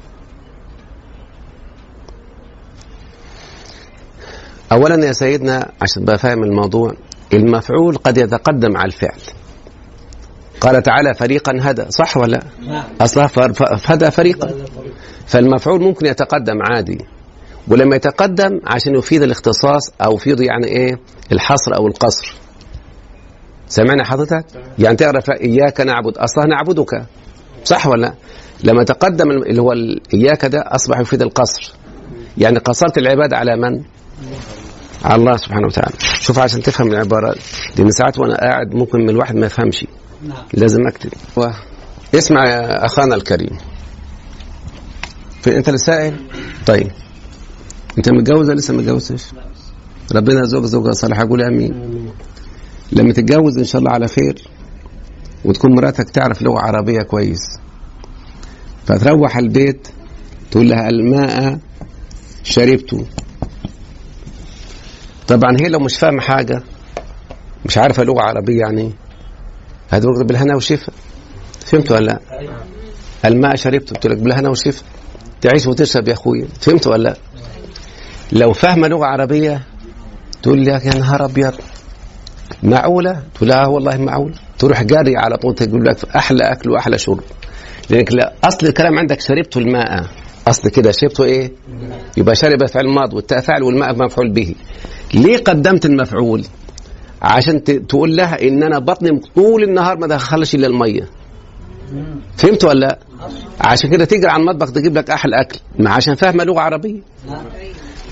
[4.75, 6.93] اولا يا سيدنا عشان تبقى فاهم الموضوع
[7.33, 9.19] المفعول قد يتقدم على الفعل.
[10.61, 11.85] قال تعالى فريقا هدى.
[11.89, 14.55] صح ولا؟ لا؟ اصلها فر- ف- فهدى فريقا.
[15.27, 16.99] فالمفعول ممكن يتقدم عادي
[17.69, 20.99] ولما يتقدم عشان يفيد الاختصاص أو يفيد يعني إيه؟
[21.33, 22.35] الحصر أو القصر.
[23.69, 24.45] سمعنا حضرتك؟
[24.79, 27.07] يعني تعرف إياك نعبد اصلها نعبدك.
[27.65, 28.15] صح ولا؟ لا؟
[28.73, 29.73] لما تقدم اللي هو
[30.15, 31.73] إياك ده أصبح يفيد القصر.
[32.39, 33.83] يعني قصرت العبادة على من؟
[35.05, 35.95] على الله سبحانه وتعالى.
[36.21, 37.39] شوف عشان تفهم العبارات
[37.79, 39.87] لأن ساعات وأنا قاعد ممكن من الواحد ما يفهمش.
[40.55, 41.11] لازم أكتب.
[41.37, 41.47] و...
[42.15, 43.59] اسمع يا أخانا الكريم.
[45.43, 46.17] في أنت اللي سائل؟
[46.67, 46.91] طيب.
[47.99, 49.25] أنت متجوز ولا لسه ما اتجوزتش
[50.15, 52.11] ربنا يرزقك زوجة صالحة قول آمين.
[52.93, 54.49] لما تتجوز إن شاء الله على خير
[55.45, 57.41] وتكون مراتك تعرف لغة عربية كويس.
[58.87, 59.89] فتروح البيت
[60.51, 61.59] تقول لها الماء
[62.43, 63.07] شربته.
[65.29, 66.63] طبعا هي لو مش فاهمه حاجة
[67.65, 68.93] مش عارفة لغة عربية يعني
[69.91, 70.93] هتقول بالهنا والشفا.
[71.67, 72.21] فهمت ولا لا؟
[73.25, 74.83] الماء شربت قلت لك بالهنا والشفا.
[75.41, 77.17] تعيش وتشرب يا اخويا فهمت ولا لا؟
[78.33, 79.63] لو فاهمة لغة عربية
[80.43, 81.55] تقول لي يا نهار أبيض.
[82.63, 84.35] معقولة؟ تقول لا والله معقولة.
[84.59, 87.21] تروح جاري على طول تقول لك أحلى أكل وأحلى شرب.
[87.91, 90.07] لأنك لا أصل الكلام عندك شربت الماء.
[90.49, 91.53] أصل كده شربته إيه؟
[92.17, 94.55] يبقى شرب فعل ماض والتاء فعل والماء مفعول به
[95.15, 96.45] ليه قدمت المفعول؟
[97.23, 101.09] عشان تقول لها إن أنا بطني طول النهار ما دخلش إلا المية
[102.37, 102.99] فهمت ولا لأ؟
[103.61, 107.01] عشان كده تجري على المطبخ تجيب لك أحلى أكل ما عشان فاهمة لغة عربية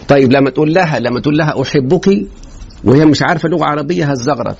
[0.08, 2.26] طيب لما تقول لها لما تقول لها أحبك
[2.84, 4.56] وهي مش عارفة لغة عربية هتزغرط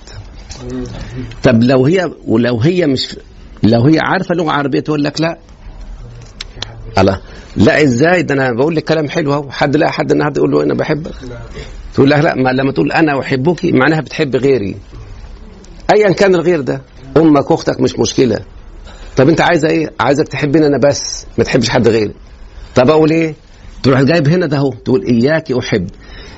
[1.43, 3.17] طب لو هي ولو هي مش
[3.63, 5.39] لو هي عارفة لغة عربية تقول لك لأ
[6.99, 7.21] الله
[7.57, 9.51] لا إزاي؟ ده أنا بقول لك كلام حلو أهو.
[9.51, 11.13] حد لا حد النهارده يقول له أنا بحبك؟
[11.95, 14.77] تقول لها لا ما لما تقول أنا أحبك معناها بتحب غيري.
[15.95, 16.83] ايا كان الغير ده
[17.17, 18.39] أمك أختك مش مشكلة.
[19.17, 22.15] طب أنت عايزة إيه؟ عايزك تحبني أنا بس ما تحبش حد غيري.
[22.75, 23.35] طب أقول إيه؟
[23.83, 25.89] تروح جايب هنا ده أهو تقول إياك أحب.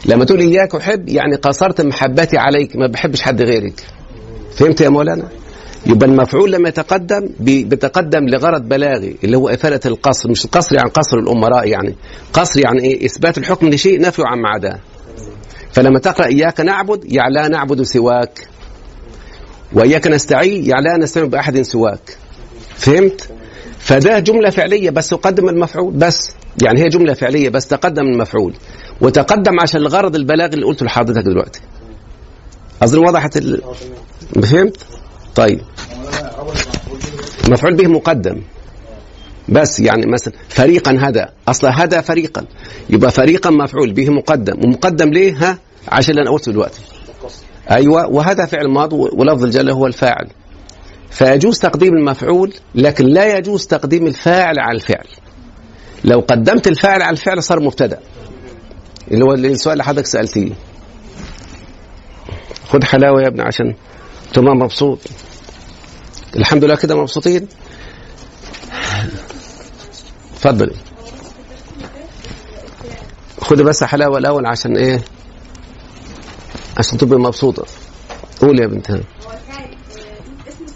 [0.07, 3.85] لما تقول إياك أحب يعني قصرت محبتي عليك ما بحبش حد غيرك.
[4.57, 5.29] فهمت يا مولانا؟
[5.87, 10.91] يبقى المفعول لما يتقدم بي- بيتقدم لغرض بلاغي اللي هو إفادة القصر مش القصر يعني
[10.91, 11.95] قصر الأمراء يعني.
[12.33, 14.79] قصر يعني إيه؟ إثبات الحكم لشيء نفي عما عداه
[15.73, 18.49] فلما تقرأ إياك نعبد يعني لا نعبد سواك.
[19.73, 22.17] وإياك نستعين يعني لا نستعين بأحد سواك.
[22.77, 23.29] فهمت؟
[23.79, 26.33] فده جملة فعلية بس تقدم المفعول بس.
[26.63, 28.55] يعني هي جملة فعلية بس تقدم المفعول.
[29.01, 31.61] وتقدم عشان الغرض البلاغي اللي قلته لحضرتك دلوقتي.
[32.83, 33.63] أظن وضحت ال...
[34.43, 34.77] فهمت؟
[35.35, 35.61] طيب.
[37.51, 38.43] مفعول به مقدم.
[39.49, 42.45] بس يعني مثلا فريقا هدى أصلا هدى فريقا.
[42.91, 44.65] يبقى فريقا مفعول به مقدم.
[44.65, 46.81] ومقدم ليه؟ ها؟ عشان اللي أنا قلته دلوقتي
[47.71, 50.29] أيوه وهذا فعل ماض ولفظ الجلاله هو الفاعل.
[51.11, 55.07] فيجوز تقديم المفعول لكن لا يجوز تقديم الفاعل على الفعل.
[56.05, 57.99] لو قدمت الفاعل على الفعل صار مبتدأ.
[59.11, 60.53] اللي هو السؤال اللي حضرتك سألتيه.
[62.69, 63.75] خد حلاوة يا ابني عشان
[64.33, 64.99] تبقى مبسوط.
[66.37, 67.49] الحمد لله كده مبسوطين.
[70.35, 70.75] اتفضل
[73.41, 75.05] خدي بس حلاوة الأول عشان إيه؟
[76.79, 77.65] عشان تبقى مبسوطة.
[78.41, 79.05] قول يا بنت اسم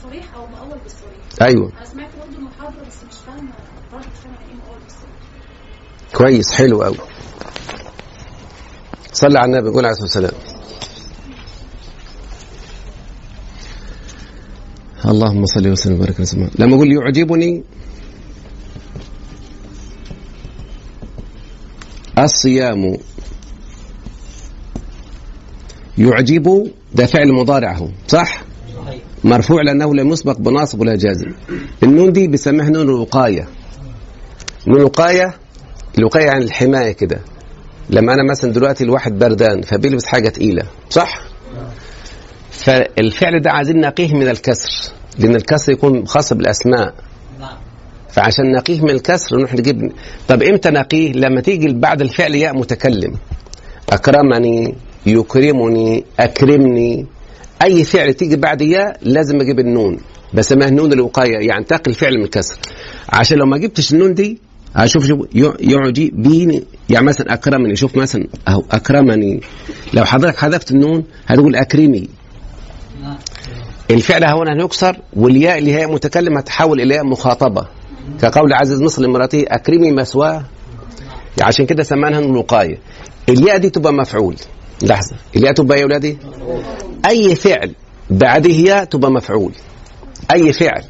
[0.03, 1.73] صريح أو مؤول بالصريح أيوه.
[1.79, 3.53] أنا سمعت برضه محاضره بس مش فاهمه
[3.93, 6.97] برضه مش فاهمه إيه مؤول بالصريح كويس حلو قوي
[9.13, 10.48] صلى على النبي قول عليه الصلاة والسلام.
[15.07, 16.51] اللهم صل وسلم وبارك على سيدنا.
[16.59, 17.63] لما أقول يعجبني
[22.19, 22.97] الصيام
[25.99, 28.43] يعجب ده فعل مضارع صح؟
[29.25, 31.33] مرفوع لأنه لم يسبق بناصب ولا جازم.
[31.83, 33.49] النون دي بيسميها نون الوقاية.
[34.67, 35.35] نون الوقاية
[35.99, 37.21] الوقاية يعني الحماية كده.
[37.91, 41.28] لما أنا مثلا دلوقتي الواحد بردان فبيلبس حاجة تقيلة صح؟
[42.59, 44.69] فالفعل ده عايزين نقيه من الكسر
[45.19, 46.95] لأن الكسر يكون خاص بالأسماء.
[48.11, 49.93] فعشان نقيه من الكسر نروح نجيب
[50.29, 53.15] طب إمتى نقيه؟ لما تيجي بعد الفعل ياء متكلم.
[53.93, 54.75] أكرمني
[55.07, 57.07] يكرمني أكرمني.
[57.63, 59.99] أي فعل تيجي بعد ياء لازم أجيب النون
[60.35, 62.59] بسميها نون الوقاية يعني تقي الفعل من الكسر.
[63.09, 64.39] عشان لو ما جبتش النون دي
[64.75, 65.27] هشوف شوف
[65.61, 66.65] يعجي بيني.
[66.91, 69.41] يعني مثلا أكرمني شوف مثلا أهو أكرمني.
[69.95, 72.09] لو حضرتك حذفت النون هتقول أكرمي.
[73.91, 77.67] الفعل هنا هيكسر والياء اللي هي متكلم هتحول إلى مخاطبة.
[78.21, 80.45] كقول عزيز مصر لامراته أكرمي مثواه
[81.43, 82.79] عشان كده سمعناها الوقايه
[83.29, 84.37] الياء دي تبقى مفعول.
[84.83, 85.17] لحظة.
[85.37, 86.19] الياء تبقى إيه يا اولادي
[87.07, 87.75] أي فعل
[88.11, 89.53] بعده ياء تبقى مفعول.
[90.33, 90.85] أي فعل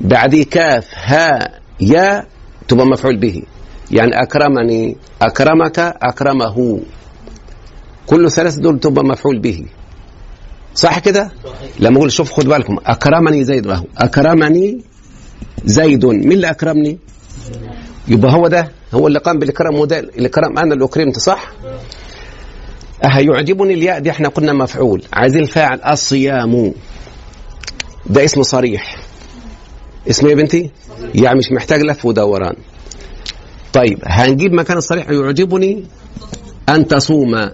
[0.00, 2.26] بعده كاف هاء ياء
[2.68, 3.42] تبقى مفعول به.
[3.90, 6.80] يعني أكرمني أكرمك أكرمه.
[8.06, 9.64] كل ثلاثة دول تبقى مفعول به.
[10.74, 11.30] صح كده؟
[11.78, 14.80] لما أقول شوف خد بالكم أكرمني زيد اهو أكرمني
[15.64, 16.06] زيد.
[16.06, 16.98] مين اللي أكرمني؟
[18.08, 20.58] يبقى هو ده هو اللي قام بالإكرام وده الإكرام.
[20.58, 21.52] أنا اللي اكرمت صح؟
[23.04, 25.02] أه يعجبني الياء دي إحنا قلنا مفعول.
[25.12, 26.72] عايزين الفاعل الصيام.
[28.06, 28.96] ده اسم صريح.
[30.10, 30.70] اسمه يا بنتي؟
[31.14, 32.54] يعني مش محتاج لف ودوران.
[33.72, 35.84] طيب هنجيب مكان الصريح يعجبني
[36.68, 37.50] أن تصوم.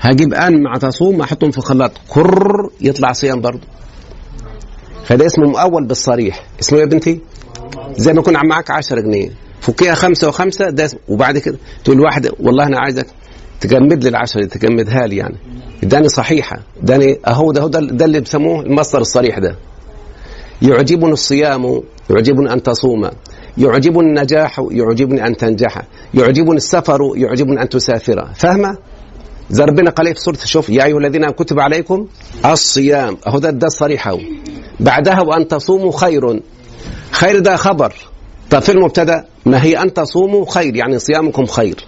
[0.00, 3.66] هجيب آن مع تصوم أحطهم في خلاط كر يطلع صيام برضه.
[5.04, 6.44] فده اسمه مؤول بالصريح.
[6.60, 7.20] اسمه يا بنتي؟
[7.96, 9.30] زي ما يكون معاك 10 جنيه.
[9.60, 13.06] فكيها خمسة وخمسة ده وبعد كده تقول واحد والله أنا عايزك
[13.60, 15.36] تجمد لي العشرة تجمدها لي يعني.
[15.82, 16.60] اداني صحيحة.
[16.82, 19.56] اداني أهو ده ده, ده اللي بيسموه المصدر الصريح ده.
[20.62, 23.10] يعجبني الصيام يعجبني أن تصوم.
[23.58, 25.82] يعجبني النجاح يعجبني أن تنجح.
[26.14, 28.28] يعجبني السفر يعجبني أن تسافر.
[28.34, 28.78] فاهمة؟
[29.50, 32.06] زي ربنا قال في سورة شوف يا أيها الذين كتب عليكم
[32.44, 33.16] الصيام.
[33.26, 34.18] أهو ده ده الصريح أهو.
[34.80, 36.40] بعدها وأن تصوموا خير.
[37.10, 37.94] خير ده خبر.
[38.50, 41.84] طب في المبتدا ما هي أن تصوموا خير يعني صيامكم خير.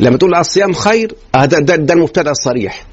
[0.00, 2.86] لما تقول الصيام خير ده, ده, ده المبتدا الصريح.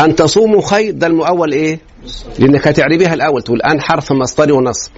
[0.00, 1.80] أن تصوموا خير ده المؤول إيه؟
[2.38, 3.42] لأنك هتعربيها الأول.
[3.42, 4.90] تقول أن حرف مصدري ونصب.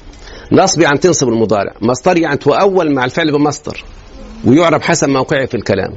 [0.53, 1.73] نصب يعني تنصب المضارع.
[1.81, 3.85] مصدري يعني تؤول مع الفعل بمصدر.
[4.45, 5.93] ويعرب حسب موقعه في الكلام.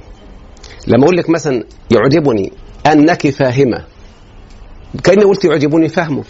[0.88, 2.52] لما أقول لك مثلا يعجبني
[2.86, 3.86] أنك فاهمة
[5.04, 6.26] كأني قلت يعجبني فهمك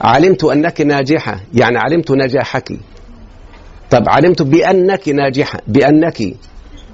[0.00, 2.72] علمت أنك ناجحة يعني علمت نجاحك.
[3.90, 6.20] طب علمت بأنك ناجحة بأنك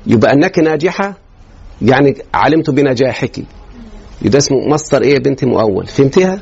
[0.07, 1.15] يبقى أنك ناجحة؟
[1.83, 3.39] يعني علمت بنجاحك.
[4.23, 6.41] يبقى اسمه مصدر إيه يا بنتي مؤول؟ فهمتيها؟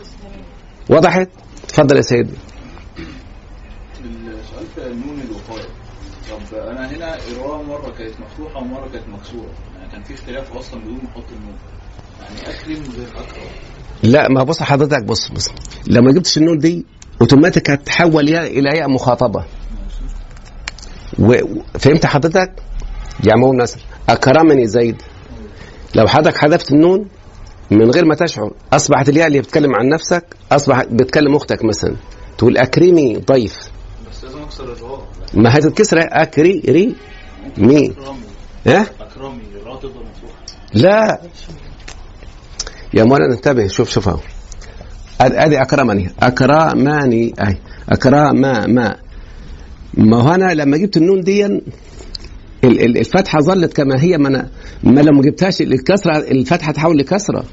[0.91, 1.29] وضحت؟
[1.65, 2.35] اتفضل يا سيدي.
[4.01, 5.69] السؤال في نون الوقاية.
[6.31, 9.51] طب أنا هنا الواو مرة كانت مفتوحة ومرة كانت مكسورة.
[9.75, 11.57] يعني كان في اختلاف أصلا بدون ما أحط النون.
[12.23, 13.43] يعني أكرم غير أكرم.
[14.03, 15.49] لا ما بص حضرتك بص بص.
[15.87, 16.87] لو ما جبتش النون دي
[17.21, 19.45] أوتوماتيك هتتحول إلى ياء مخاطبة.
[21.79, 22.53] فهمت حضرتك؟
[23.25, 25.03] يعني أقول مثلا أكرمني زيد
[25.95, 27.09] لو حضرتك حذفت النون
[27.71, 31.97] من غير ما تشعر أصبحت الياء اللي بتتكلم عن نفسك اصبح بتكلم أختك مثلا.
[32.39, 33.57] تقول أكرمي ضيف.
[34.11, 36.95] بس لازم أكسر الراء ما هتتكسر أكري ري
[37.59, 37.93] مي.
[38.67, 39.29] ها؟ مفتوحة
[40.77, 41.21] لا.
[42.95, 44.19] يا مولانا انتبه شوف شوف اهو
[45.21, 46.11] ادي أكرمني.
[46.21, 47.59] أكرماني أي
[47.89, 48.97] أكرما ما.
[49.95, 51.63] ما هو أنا لما جبت النون دي ال-
[52.65, 54.49] ال- الفتحة ظلت كما هي ما أنا
[54.83, 57.45] ما لما جبتهاش الكسرة الفتحة تحول لكسرة.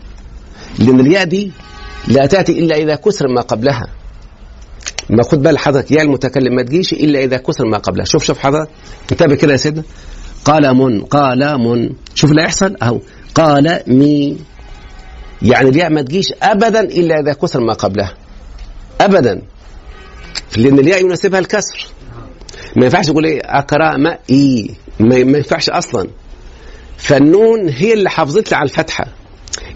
[0.79, 1.51] لأن الياء دي
[2.07, 3.87] لا تأتي إلا إذا كسر ما قبلها.
[5.09, 8.05] ما خد بال حضرتك يا المتكلم ما تجيش إلا إذا كسر ما قبلها.
[8.05, 8.69] شوف شوف حضرتك.
[9.11, 9.83] انتبه كده يا سيدنا.
[10.45, 12.99] قلم قلم شوف اللي هيحصل أهو.
[13.35, 14.37] قال مي.
[15.41, 18.13] يعني الياء ما تجيش ابدا إلا إذا كسر ما قبلها.
[19.01, 19.41] ابدا.
[20.57, 21.87] لأن الياء يناسبها الكسر.
[22.75, 24.69] ما ينفعش تقول إيه اكرم إي.
[24.99, 26.07] ما ما ينفعش أصلا.
[26.97, 29.05] فالنون هي اللي حافظت لي على الفتحة.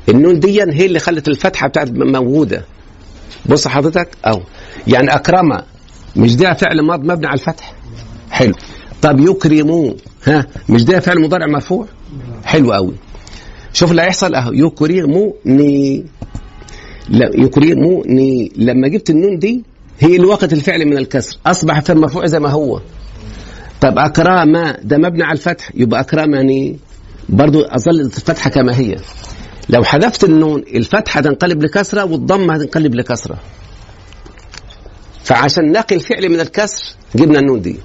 [0.09, 2.65] النون دي هي اللي خلت الفتحة بتاعت موجودة.
[3.45, 4.41] بص حضرتك أهو.
[4.87, 5.61] يعني اكرم
[6.15, 7.73] مش ده فعل ماض مبني على الفتح.
[8.31, 8.53] حلو.
[9.01, 9.93] طب يكرموا
[10.27, 11.87] ها؟ مش ده فعل مضارع مرفوع؟
[12.45, 12.93] حلو قوي.
[13.73, 14.53] شوف اللي هيحصل اهو.
[14.53, 16.05] يكرموني
[17.09, 19.63] لا يكرموني لما جبت النون دي
[19.99, 21.37] هي اللي وقت الفعل من الكسر.
[21.45, 22.81] أصبح فعل مرفوع زي ما هو.
[23.81, 25.71] طب اكرم ده مبني على الفتح.
[25.75, 26.77] يبقى اكرمني
[27.29, 28.95] برضو أظل الفتحة كما هي.
[29.69, 33.37] لو حذفت النون الفتحة تنقلب لكسرة والضمة هتنقلب لكسرة.
[35.23, 37.77] فعشان نقي الفعل من الكسر جبنا النون دي.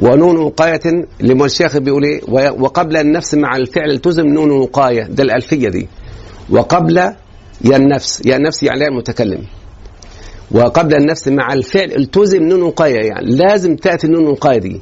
[0.00, 0.80] ونون وقاية
[1.20, 5.88] لما الشيخ بيقول إيه وقبل النفس مع الفعل التزم نون وقاية ده الألفية دي.
[6.50, 6.96] وقبل
[7.64, 9.44] يا النفس يا النفس يعني المتكلم
[10.50, 14.80] وقبل النفس مع الفعل التزم نون وقاية يعني لازم تأتي نون وقاية دي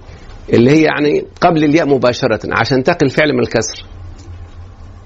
[0.52, 3.84] اللي هي يعني قبل الياء مباشرة عشان تقي الفعل من الكسر.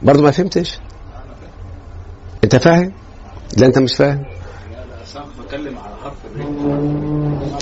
[0.03, 0.79] برضه ما فهمتش؟
[2.45, 2.93] انت فاهم؟
[3.59, 4.25] لا انت مش فاهم.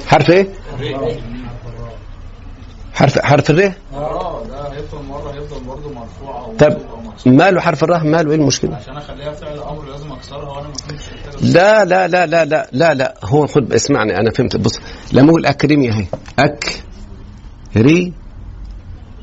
[0.06, 0.48] حرف إيه؟
[2.98, 6.76] حرف حرف الر؟ آه ده هيفضل مرة هيفضل برضه مرفوع أو طب
[7.26, 11.04] ماله حرف الراء ماله؟ إيه المشكلة؟ عشان أخليها فعل أمر لازم أكسرها وأنا ما فهمتش
[11.08, 13.14] كده لا لا لا لا لا لا لا.
[13.24, 14.56] هو خد اسمعني أنا فهمت.
[14.56, 14.80] بص
[15.12, 16.06] لما أقول أكرمي أهي.
[16.38, 16.82] اك
[17.76, 18.12] ري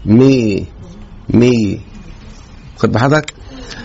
[0.05, 0.65] مي
[1.29, 1.79] مي.
[2.77, 3.33] خد بحضرتك.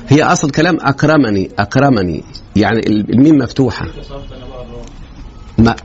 [0.09, 2.25] هي أصل كلام أكرمني أكرمني.
[2.57, 3.85] يعني ال- الميم مفتوحة.
[3.87, 4.27] الراء
[5.59, 5.77] ما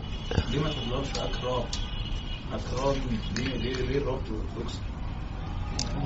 [0.52, 1.64] ليه ما تفضلش أكرام
[2.54, 2.96] أكرام
[3.38, 4.76] ليه ليه ليه الربط والفلوس
[5.86, 6.05] رأيي غيرت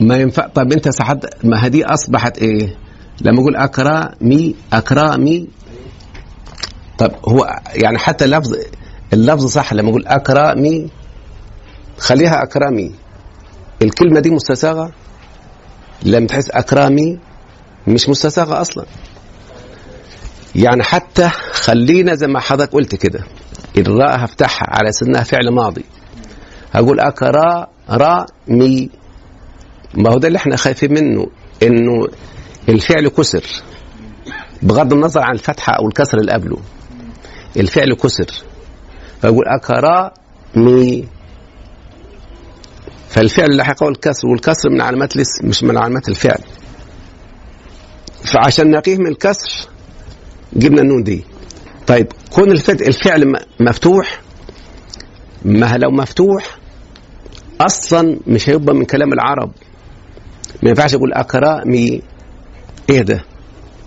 [0.00, 2.76] ما ينفع طب انت ساعات ما هدي أصبحت إيه؟
[3.20, 5.48] لما أقول اكرامي اكرامي
[6.98, 8.54] طب هو يعني حتى اللفظ
[9.12, 10.88] اللفظ صح لما أقول اكرامي
[11.98, 12.94] خليها اكرامي
[13.82, 14.92] الكلمة دي مستساغة؟
[16.02, 17.18] لما تحس اكرامي
[17.86, 18.84] مش مستساغة أصلا.
[20.54, 23.24] يعني حتى خلينا زي ما حضرتك قلت كده.
[23.78, 25.84] الراء هفتحها على أساس إنها فعل ماضي.
[26.72, 28.90] هقول اكرا رأ مي.
[29.94, 31.26] ما هو ده اللي إحنا خايفين منه
[31.62, 32.06] إنه
[32.68, 33.44] الفعل كسر.
[34.62, 36.58] بغض النظر عن الفتحة أو الكسر اللي قبله.
[37.56, 38.26] الفعل كسر.
[39.22, 40.10] فاقول اكرا
[40.56, 41.08] مي
[43.08, 46.40] فالفعل لحقه الكسر والكسر من علامات الاسم مش من علامات الفعل.
[48.24, 49.68] فعشان نقيه من الكسر
[50.52, 51.24] جبنا النون دي.
[51.86, 54.20] طيب كون الفعل مفتوح.
[55.44, 56.58] ما لو مفتوح
[57.60, 59.50] أصلا مش هيبقى من كلام العرب.
[60.62, 62.02] ما ينفعش يقول اكرامي
[62.90, 63.24] إيه ده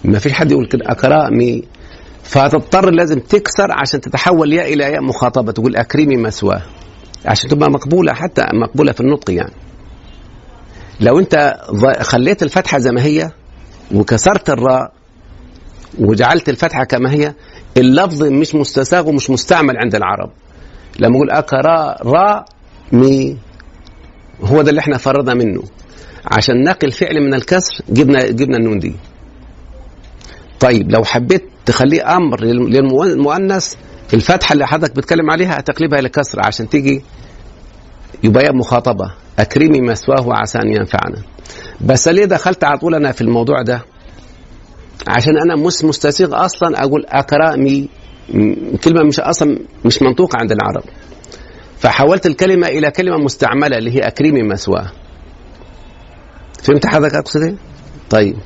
[0.03, 1.64] ما فيش حد يقول كده اكرامي
[2.24, 6.61] فهتضطر لازم تكسر عشان تتحول ياء إلى ياء مخاطبة تقول أكرمي مثواه
[7.26, 9.53] عشان تبقى مقبولة حتى مقبولة في النطق يعني.
[10.99, 11.55] لو أنت
[12.01, 13.32] خليت الفتحة زي ما هي
[13.93, 14.93] وكسرت الراء
[15.99, 17.34] وجعلت الفتحة كما هي
[17.78, 20.32] اللفظ مش مستساغ ومش مستعمل عند العرب.
[20.99, 22.45] لما أقول أكرا را
[22.91, 23.38] مي
[24.43, 25.64] هو ده اللي إحنا فرضنا منه.
[26.32, 28.96] عشان نقل الفعل من الكسر جبنا جبنا النون دي.
[30.60, 32.70] طيب لو حبيت تخليه أمر للم-
[33.06, 33.74] للمؤنث
[34.14, 37.02] الفتحة اللي حضرتك بتتكلم عليها هتقلبها لكسر عشان تيجي
[38.24, 39.12] يبقى مخاطبة.
[39.40, 41.18] أكرمي مثواه عسى أن ينفعنا.
[41.82, 43.82] بس ليه دخلت على طول أنا في الموضوع ده؟
[45.08, 47.90] عشان أنا مش مستسيغ أصلا أقول أكرامي
[48.84, 50.84] كلمة مش أصلا مش منطوقة عند العرب.
[51.80, 54.92] فحولت الكلمة إلى كلمة مستعملة اللي هي أكرمي مثواه
[56.64, 57.55] فهمت حضرتك أقصد إيه؟
[58.09, 58.38] طيب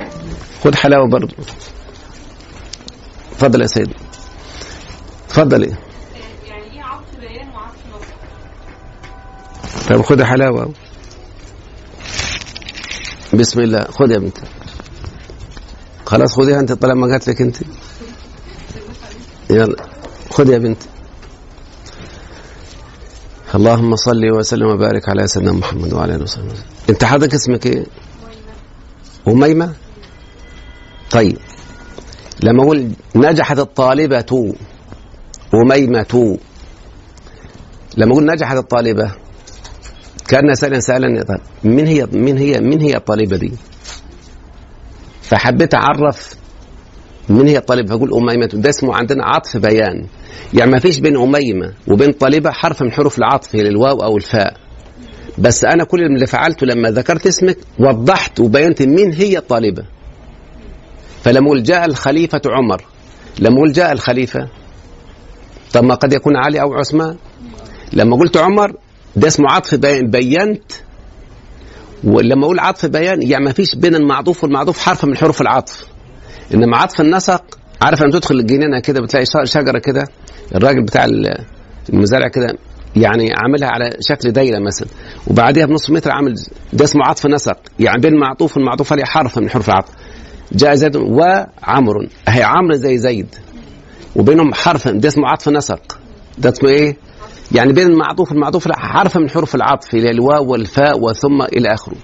[0.63, 1.33] خد حلاوة برضه
[3.31, 3.95] اتفضل يا سيدي.
[5.27, 5.79] اتفضل إيه؟
[6.47, 10.73] يعني إيه عطف بيان وعطف نصب طب خد حلاوة
[13.33, 13.83] بسم الله.
[13.83, 14.41] خد يا بنتي
[16.05, 17.57] خلاص خديها أنت طالما جات لك أنت.
[19.49, 19.85] يلا
[20.31, 20.87] خد يا بنتي
[23.55, 26.53] اللهم صل وسلم وبارك على سيدنا محمد وعلى آله وصحبه.
[26.89, 27.85] أنت حضرتك اسمك إيه؟
[29.27, 29.73] أميمة
[31.11, 31.37] طيب.
[32.43, 34.25] لما أقول نجحت الطالبة
[35.53, 36.37] أميمة
[37.97, 39.11] لما أقول نجحت الطالبة
[40.27, 43.51] كأن سائلا سائلا طيب من هي من هي من هي الطالبة دي؟
[45.21, 46.33] فحبيت أعرف
[47.29, 47.89] من هي الطالبة.
[47.89, 50.07] فأقول أميمة ده اسمه عندنا عطف بيان.
[50.53, 54.66] يعني ما فيش بين أميمة وبين طالبة حرف من حروف العطف هي الواو أو الفاء.
[55.37, 59.85] بس أنا كل اللي فعلته لما ذكرت اسمك وضحت وبينت من هي الطالبة.
[61.23, 62.85] فلما جاء الخليفة عمر.
[63.39, 64.47] لما جاء الخليفة.
[65.73, 67.15] طب ما قد يكون علي أو عثمان.
[67.93, 68.73] لما قلت عمر
[69.15, 70.09] ده اسمه عطف بيان.
[70.09, 70.71] بينت.
[72.03, 75.85] ولما أقول عطف بيان يعني ما فيش بين المعطوف والمعطوف حرف من حروف العطف.
[76.53, 80.07] إنما عطف النسق عارف لما تدخل الجنينة كده بتلاقي شجرة كده.
[80.55, 81.45] الراجل بتاع ال-
[81.89, 82.57] المزارع كده
[82.95, 84.87] يعني عاملها على شكل دايرة مثلا
[85.27, 86.35] وبعديها بنص متر عامل
[86.73, 89.91] ده اسمه عطف نسق يعني بين المعطوف والمعطوف عليه حرف من حروف العطف
[90.51, 93.35] جاء زيد وعمر هي عمرو زي زيد
[94.15, 95.99] وبينهم حرف ده اسمه عطف نسق
[96.37, 96.97] ده اسمه إيه؟
[97.51, 101.95] يعني بين المعطوف والمعطوف حرف من حروف العطف اللي الواو والفاء وثم إلى آخره.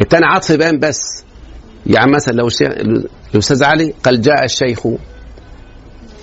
[0.00, 1.24] الثاني عطف بيان بس
[1.86, 2.68] يعني مثلا لو الشيخ
[3.34, 4.86] الأستاذ علي قال جاء الشيخ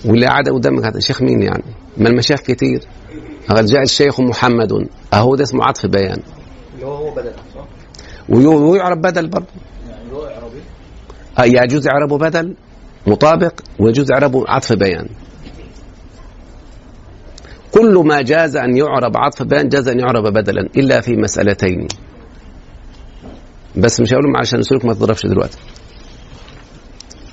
[0.05, 1.64] واللي قاعد قدامك الشيخ مين يعني؟
[1.97, 2.82] ما المشايخ كتير
[3.49, 4.87] قال جاء الشيخ محمد.
[5.13, 6.19] أهو ده اسمه عطف بيان.
[6.75, 7.65] اللي هو هو بدل صح؟
[8.29, 9.45] وي- ويعرب بدل برضه.
[9.89, 10.61] يعني هو إعرابي.
[11.39, 12.55] آه، يجوز إعرابه بدل
[13.07, 15.07] مطابق ويجوز إعرابه عطف بيان.
[17.71, 21.87] كل ما جاز أن يعرب عطف بيان جاز أن يعرب بدلا إلا في مسألتين.
[23.77, 25.57] بس مش هقولهم عشان السلوك ما تضربش دلوقتي.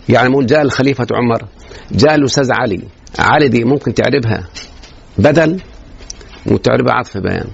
[0.08, 1.44] يعني نقول جاء الخليفة عمر
[1.92, 2.80] جاء الأستاذ علي.
[3.18, 4.48] علي دي ممكن تعربها
[5.18, 5.60] بدل
[6.50, 7.48] وتعربها عطف بيان.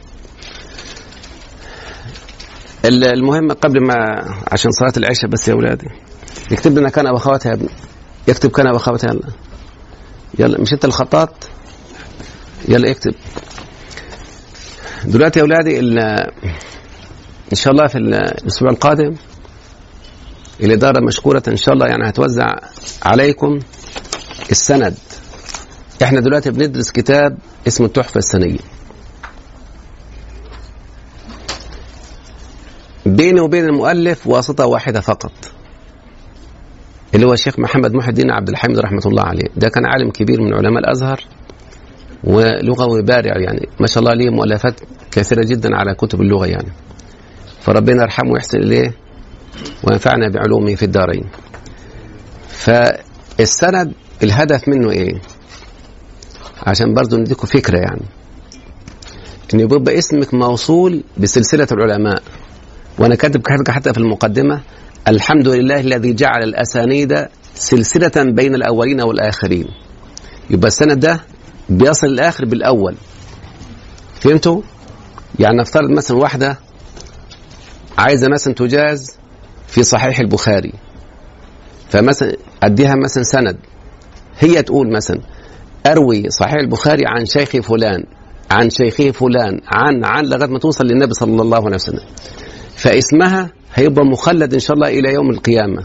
[2.85, 3.95] ال- المهم قبل ما
[4.53, 5.87] عشان صلاة العشاء بس يا أولادي
[6.51, 7.69] يكتب لنا كان وأخواتها يا ابني
[8.29, 9.29] يكتب كان وأخواتها يلا.
[10.39, 11.35] يلا مش أنت الخطاط؟
[12.69, 13.15] يلا اكتب
[15.05, 15.79] دلوقتي يا أولادي
[17.53, 19.15] إن شاء الله في ال- الأسبوع القادم
[20.61, 22.55] الإدارة مشكورة إن شاء الله يعني هتوزع
[23.03, 23.59] عليكم
[24.51, 24.95] السند.
[26.03, 27.39] إحنا دلوقتي بندرس كتاب
[27.69, 28.59] اسمه التحفة السنية.
[33.07, 35.33] بيني وبين المؤلف واسطة واحدة فقط
[37.15, 39.45] اللي هو الشيخ محمد محي الدين عبد الحميد رحمة الله عليه.
[39.57, 41.21] ده كان عالم كبير من علماء الأزهر
[42.25, 43.69] ولغوي بارع يعني.
[43.81, 44.81] ما شاء الله ليه مؤلفات
[45.11, 46.69] كثيرة جدا على كتب اللغة يعني.
[47.61, 48.95] فربنا يرحمه ويحسن إليه
[49.85, 51.25] وينفعنا بعلومه في الدارين.
[52.49, 53.93] فالسند
[54.23, 55.21] الهدف منه إيه؟
[56.67, 58.03] عشان برضو نديكم فكرة يعني.
[59.55, 62.23] ان يبقى اسمك موصول بسلسلة العلماء.
[62.99, 64.61] وأنا كاتب حتى في المقدمة
[65.09, 69.67] الحمد لله الذي جعل الأسانيد سلسلة بين الأولين والآخرين.
[70.51, 71.21] يبقى السند ده
[71.69, 72.95] بيصل الآخر بالأول.
[74.21, 74.63] فهمتوا؟
[75.39, 76.59] يعني نفترض مثلا واحدة
[77.99, 79.17] عايزة مثلا تجاز
[79.67, 80.73] في صحيح البخاري.
[81.89, 83.57] فمثلا أديها مثلا سند.
[84.39, 85.21] هي تقول مثلا
[85.87, 88.05] أروي صحيح البخاري عن شيخي فلان
[88.51, 92.05] عن شيخه فلان عن عن لغاية ما توصل للنبي صلى الله عليه وسلم.
[92.77, 95.83] فاسمها هيبقى مخلد إن شاء الله إلى يوم القيامة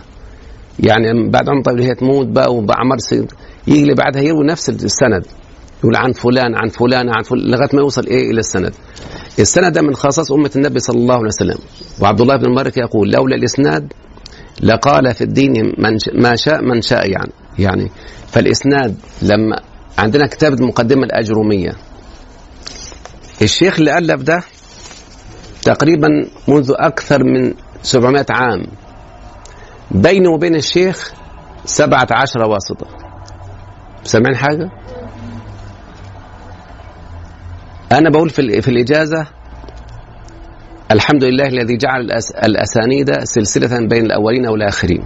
[0.79, 3.27] يعني بعد عمر طويل هي تموت بقى وبعمر سن
[3.67, 5.25] يجي اللي بعدها يروي نفس السند
[5.79, 8.73] يقول عن فلان عن فلان عن فلان لغاية ما يوصل إيه إلى السند.
[9.39, 11.57] السند ده من خصائص أمة النبي صلى الله عليه وسلم
[12.01, 13.93] وعبد الله بن مبارك يقول لولا الإسناد
[14.61, 15.97] لقال في الدين من.
[16.23, 17.91] ما شاء من شاء يعني يعني
[18.27, 19.55] فالإسناد لما
[19.97, 21.71] عندنا كتاب المقدمه الأجرومية
[23.41, 24.43] الشيخ اللي ألف ده
[25.63, 26.07] تقريبا
[26.47, 27.53] منذ أكثر من
[27.83, 28.61] 700 عام.
[29.91, 31.13] بيني وبين الشيخ
[31.65, 32.87] سبعة عشر واسطة.
[34.03, 34.69] سامعين حاجة؟
[37.91, 39.27] أنا بقول في, في الإجازة
[40.91, 45.05] الحمد لله الذي جعل الأس- الأسانيد سلسلة بين الأولين والآخرين.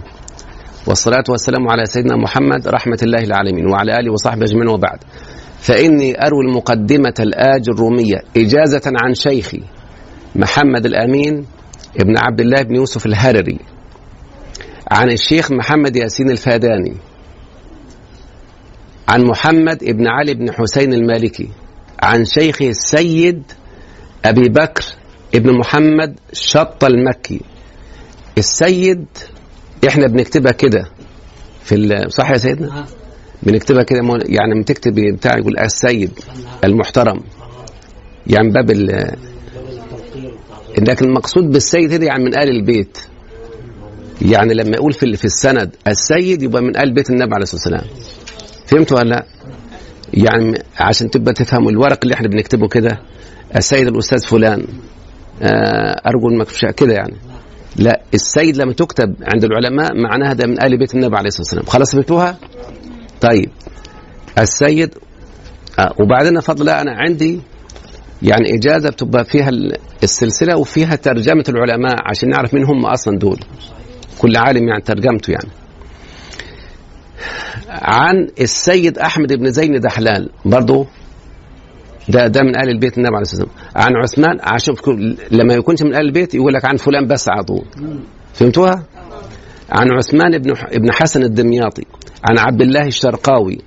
[0.88, 4.97] والصلاة والسلام على سيدنا محمد رحمة الله العالمين وعلى آله وصحبه أجمعين وبعد.
[5.60, 9.64] فإني أروي المقدمة الآج الرومية إجازة عن شيخي.
[10.36, 11.46] محمد الأمين
[12.00, 13.60] ابن عبد الله بن يوسف الهرري.
[14.92, 16.96] عن الشيخ محمد ياسين الفاداني.
[19.10, 21.50] عن محمد ابن علي بن حسين المالكي.
[22.04, 23.44] عن شيخه السيد
[24.26, 24.84] أبي بكر
[25.36, 27.42] ابن محمد شط المكي.
[28.38, 29.06] السيد
[29.88, 30.90] إحنا بنكتبها كده
[31.64, 32.86] في صح يا سيدنا؟
[33.44, 36.12] بنكتبها كده يعني لما تكتب بتاع يقول السيد
[36.64, 37.20] المحترم.
[38.28, 39.16] يعني باب ال
[40.82, 42.98] لكن المقصود بالسيد هنا يعني من آل البيت.
[44.22, 47.96] يعني لما يقول في في السند السيد يبقى من آل بيت النبي عليه الصلاة والسلام.
[48.68, 49.26] فهمتوا ولا؟ لا؟
[50.14, 53.00] يعني عشان تبقى تفهموا الورق اللي إحنا بنكتبه كده.
[53.56, 54.66] السيد الأستاذ فلان.
[55.42, 57.16] آه، أرجو المكفشة كده يعني.
[57.76, 61.66] لا السيد لما تكتب عند العلماء معناها ده من آل بيت النبي عليه الصلاة والسلام.
[61.66, 62.38] خلاص فهمتوها؟
[63.22, 63.50] طيب.
[64.38, 64.96] السيد
[65.80, 67.40] آه وبعدين فضل أنا عندي
[68.24, 73.40] يعني إجازة بتبقى فيها ال- السلسلة وفيها ترجمة العلماء عشان نعرف مين هم أصلا دول.
[74.20, 75.50] كل عالم يعني ترجمته يعني.
[77.70, 80.88] عن السيد أحمد بن زين دحلال برضه
[82.10, 83.86] ده ده من آل البيت النبي عليه الصلاة والسلام.
[83.86, 84.76] عن عثمان عشان
[85.32, 87.66] لما يكونش من آل البيت يقول لك عن فلان بس على طول.
[88.34, 88.84] فهمتوها؟
[89.72, 91.84] عن عثمان بن ابن حسن الدمياطي
[92.24, 93.58] عن عبد الله الشرقاوي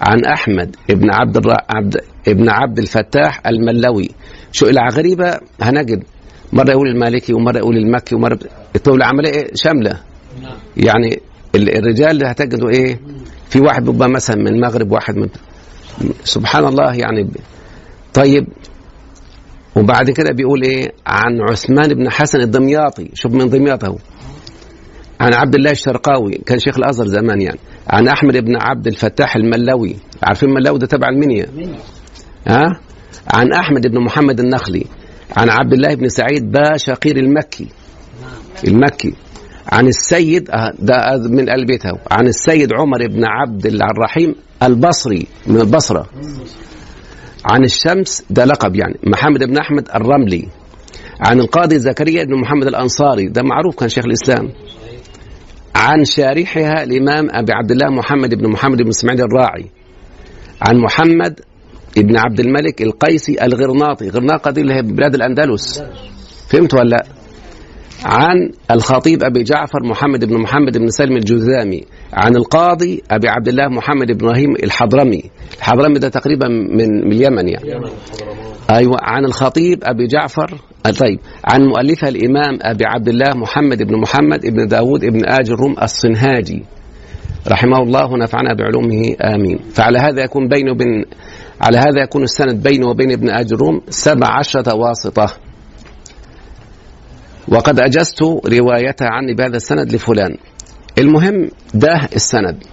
[0.00, 1.56] عن أحمد ابن عبد الر...
[1.70, 1.96] عبد
[2.28, 4.08] ابن عبد الفتاح الملوي
[4.52, 6.04] شو الغريبه هنجد.
[6.52, 8.42] مرة يقول المالكي ومرة يقول المكي ومرة ب-
[8.76, 10.00] الطول العملية إيه؟ شاملة.
[10.76, 11.20] يعني
[11.54, 13.00] ال- الرجال اللي هتجدوا إيه؟
[13.50, 15.28] في واحد بيبقى مثلا من المغرب واحد من
[16.24, 17.30] سبحان الله يعني.
[18.14, 18.46] طيب.
[19.76, 23.10] وبعد كده بيقول إيه؟ عن عثمان بن حسن الدمياطي.
[23.14, 23.96] شوف من دمياط اهو
[25.20, 27.58] عن عبد الله الشرقاوي كان شيخ الأزهر زمان يعني.
[27.90, 31.46] عن أحمد بن عبد الفتاح الملوي عارفين الملوي ده تبع المنيا؟
[32.46, 32.80] ها؟
[33.34, 34.84] عن أحمد بن محمد النخلي.
[35.36, 37.68] عن عبد الله بن سعيد باشقير المكي.
[38.68, 39.14] المكي.
[39.72, 40.96] عن السيد آه، ده
[41.28, 46.06] من ال بيته عن السيد عمر بن عبد الرحيم البصري من البصره
[47.44, 48.94] عن الشمس ده لقب يعني.
[49.06, 50.48] محمد بن أحمد الرملي.
[51.20, 54.48] عن القاضي زكريا بن محمد الأنصاري ده معروف كان شيخ الإسلام.
[55.74, 59.66] عن شارحها الإمام أبي عبد الله محمد بن محمد بن إسماعيل الراعي.
[60.62, 61.40] عن محمد
[61.98, 64.08] ابن عبد الملك القيسي الغرناطي.
[64.08, 65.82] غرناطة دي اللي هي بلاد الأندلس.
[66.48, 67.04] فهمت ولا لا؟
[68.04, 71.84] عن الخطيب أبي جعفر محمد بن محمد بن سلم الجذامي.
[72.12, 75.22] عن القاضي أبي عبد الله محمد بن إبراهيم الحضرمي.
[75.58, 77.90] الحضرمي ده تقريبا من من اليمن يعني.
[78.70, 84.46] أيوه عن الخطيب أبي جعفر طيب عن مؤلفها الإمام أبي عبد الله محمد بن محمد
[84.46, 86.64] بن داود بن آج الروم الصنهاجي.
[87.48, 89.58] رحمه الله ونفعنا بعلومه آمين.
[89.58, 91.04] فعلى هذا يكون بينه وبين
[91.60, 95.32] على هذا يكون السند بينه وبين ابن آج الروم سبع عشرة واسطة.
[97.48, 100.36] وقد أجزت روايتها عني بهذا السند لفلان.
[100.98, 102.64] المهم ده السند.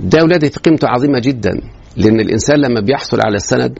[0.00, 1.50] ده ولادي في قيمته عظيمة جدا
[1.96, 3.78] لأن الإنسان لما بيحصل على السند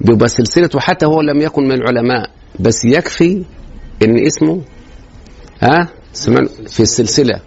[0.00, 2.30] بيبقى سلسلته حتى هو لم يكن من العلماء.
[2.60, 3.44] بس يكفي
[4.02, 4.62] إن اسمه
[5.62, 7.40] ها سمع في السلسلة.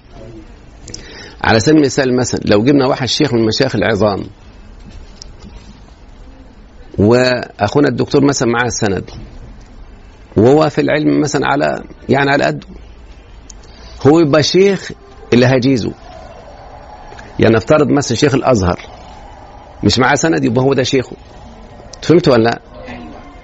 [1.43, 4.23] على سبيل المثال مثلا لو جبنا واحد شيخ من مشايخ العظام
[6.97, 9.09] وأخونا الدكتور مثلا معاه السند
[10.37, 12.67] وهو في العلم مثلا على يعني على قده
[14.07, 14.91] هو يبقى شيخ
[15.33, 15.91] اللي هجيزه.
[17.39, 18.79] يعني نفترض مثلا شيخ الأزهر
[19.83, 21.15] مش معاه سند يبقى هو ده شيخه.
[22.01, 22.59] فهمت ولا لا؟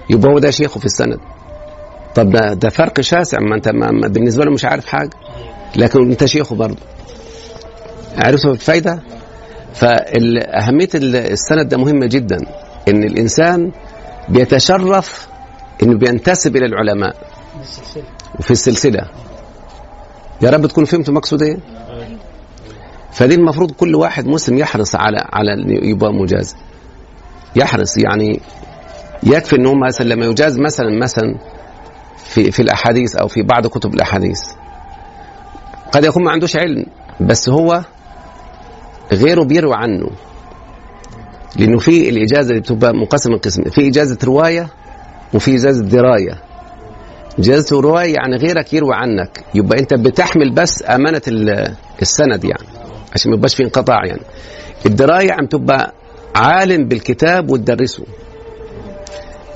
[0.10, 1.20] يبقى هو ده شيخه في السند.
[2.16, 3.40] طب ده, ده فرق شاسع.
[3.40, 5.10] ما انت ما بالنسبة له مش عارف حاجة.
[5.76, 6.78] لكن انت شيخه برضه.
[8.18, 9.04] عرفتوا الفايده
[9.74, 12.38] فأهمية السند ده مهمة جدا.
[12.88, 13.72] إن الإنسان
[14.30, 15.28] بيتشرف
[15.84, 17.16] إنه بينتسب إلى العلماء.
[18.40, 19.02] وفي السلسلة.
[20.42, 21.58] يا رب تكونوا فهمتوا مقصود إيه؟
[23.12, 25.52] فدي المفروض كل واحد مسلم يحرص على على
[25.90, 26.56] يبقى مجاز.
[27.56, 28.40] يحرص يعني
[29.24, 31.36] يكفي انه مثلا لما يجاز مثلا مثلا
[32.30, 34.42] في في الأحاديث أو في بعض كتب الأحاديث.
[35.92, 36.86] قد يكون ما عندوش علم
[37.22, 37.84] بس هو
[39.14, 40.10] غيره بيروي عنه.
[41.56, 44.68] لأنه في الإجازة اللي بتبقى منقسمه قسم في إجازة رواية
[45.34, 46.38] وفي إجازة دراية.
[47.40, 49.44] إجازة رواية يعني غيرك يروي عنك.
[49.56, 52.68] يبقى أنت بتحمل بس أمانة ال- السند يعني
[53.14, 54.22] عشان ما يبقاش في انقطاع يعني.
[54.86, 55.94] الدراية عم تبقى
[56.36, 58.04] عالم بالكتاب وتدرسه.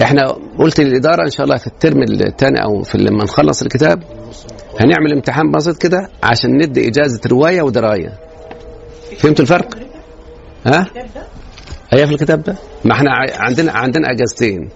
[0.02, 4.04] إحنا قلت للإدارة إن شاء الله في الترم الثاني أو في لما نخلص الكتاب
[4.80, 8.14] هنعمل امتحان بسيط كده عشان ندي إجازة رواية ودراية.
[9.18, 9.76] فهمتوا الفرق؟
[10.66, 10.86] ها؟
[11.94, 12.56] أيوه في الكتاب ده.
[12.86, 14.70] ما إحنا عندنا عندنا إجازتين.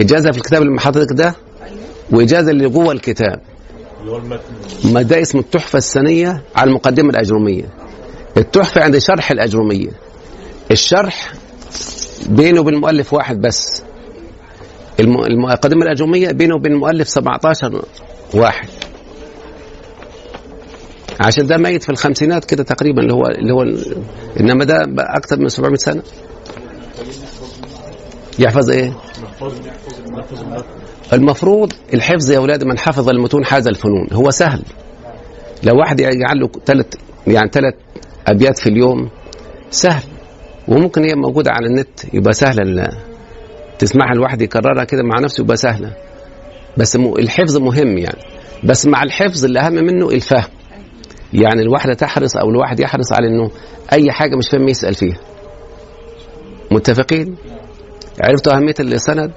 [0.00, 1.34] إجازة في الكتاب اللي حضرتك ده
[2.12, 3.40] وإجازة اللي جوه الكتاب.
[4.84, 7.64] ما ده اسمه التحفة السنية على المقدمة الأجرومية.
[8.36, 9.90] التحفة عند شرح الأجرومية.
[10.70, 11.32] الشرح
[12.28, 13.82] بينه وبين المؤلف واحد بس.
[15.00, 17.82] الم- المقدمة الاجروميه بينه وبين المؤلف 17
[18.34, 18.68] واحد.
[21.20, 23.62] عشان ده ميت في الخمسينات كده تقريبا اللي هو اللي هو
[24.40, 26.02] إنما ده أكتر من 700 سنة.
[28.38, 28.92] يحفظ إيه؟
[31.12, 34.06] المفروض الحفظ يا أولاد من حفظ المتون حاز الفنون.
[34.12, 34.62] هو سهل.
[35.62, 36.86] لو واحد يجعل له ثلاث
[37.26, 37.74] يعني ثلاث
[38.26, 39.08] أبيات في اليوم
[39.70, 40.02] سهل.
[40.68, 42.88] وممكن هي موجودة على النت يبقى سهله
[43.82, 45.92] تسمعها الواحد يكررها كده مع نفسه يبقى سهلة.
[46.76, 48.18] بس الحفظ مهم يعني.
[48.64, 50.50] بس مع الحفظ اللي أهم منه الفهم.
[51.32, 53.50] يعني الواحدة تحرص أو الواحد يحرص على إنه
[53.92, 55.18] أي حاجة مش فاهم يسأل فيها.
[56.70, 57.36] متفقين؟
[58.20, 59.32] عرفتوا أهمية السند؟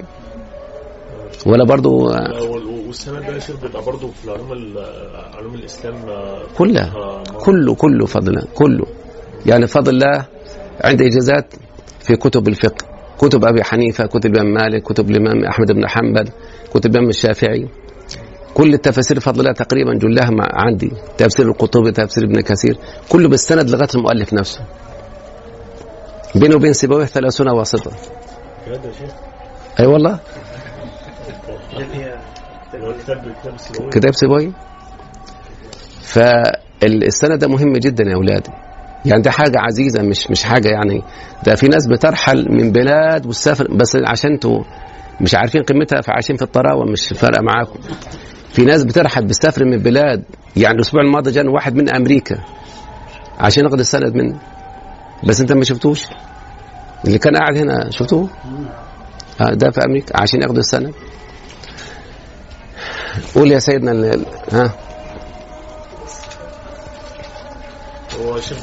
[1.46, 4.78] ولا برضو وال- والسند ده يا شيخ بيبقى برضه في العلوم ال-
[5.34, 6.92] علوم الإسلام آه، كلها.
[6.96, 7.22] آه،.
[7.22, 8.86] كله كله فضلا كله.
[9.46, 10.26] يعني فضل الله
[10.84, 11.54] عند اجازات
[12.00, 12.95] في كتب الفقه.
[13.18, 16.28] كتب أبي حنيفة كتب الإمام مالك كتب الإمام أحمد بن حنبل
[16.74, 17.68] كتب الإمام الشافعي.
[18.54, 23.88] كل التفاسير فضل الله تقريبا جلها عندي تفسير القطبي تفسير ابن كثير كله بالسند لغاية
[23.94, 24.60] المؤلف نفسه.
[26.34, 27.90] بينه وبين سيبويه 30 واسطة.
[28.66, 29.10] بجد يا شيخ
[29.80, 30.20] أي أيوة والله؟
[33.90, 34.50] كتاب سيبويه؟
[36.02, 38.50] فالسند ده مهم جدا يا أولادي.
[39.06, 41.02] يعني ده حاجة عزيزة مش مش حاجة يعني.
[41.44, 44.62] ده في ناس بترحل من بلاد وتسافر بس عشان أنتوا
[45.20, 47.80] مش عارفين قيمتها فعايشين في الطراوة مش فارقة معاكم.
[48.52, 50.22] في ناس بترحل بتسافر من بلاد
[50.56, 52.38] يعني الأسبوع الماضي جانا واحد من أمريكا
[53.38, 54.38] عشان ياخد السند منه.
[55.24, 56.06] بس انت ما شفتوش؟
[57.04, 58.28] اللي كان قاعد هنا شفتوه؟
[59.40, 60.94] آه ده في أمريكا عشان ياخدوا السند.
[63.34, 64.16] قول يا سيدنا
[64.52, 64.74] ها؟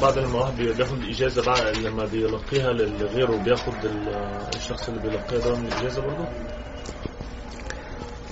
[0.02, 5.38] بعد لما واحد بي- بياخد إجازة بقى لما بيلقيها لغيره بياخد ال- الشخص اللي بيلقيها
[5.50, 6.24] ده من الاجازه برضه؟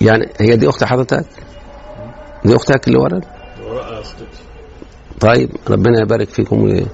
[0.01, 1.25] يعني هي دي أخت حضرتك؟
[2.45, 3.25] دي أختك اللي ورد
[3.67, 4.25] وراء اختتي
[5.19, 6.61] طيب ربنا يبارك فيكم.
[6.63, 6.85] و...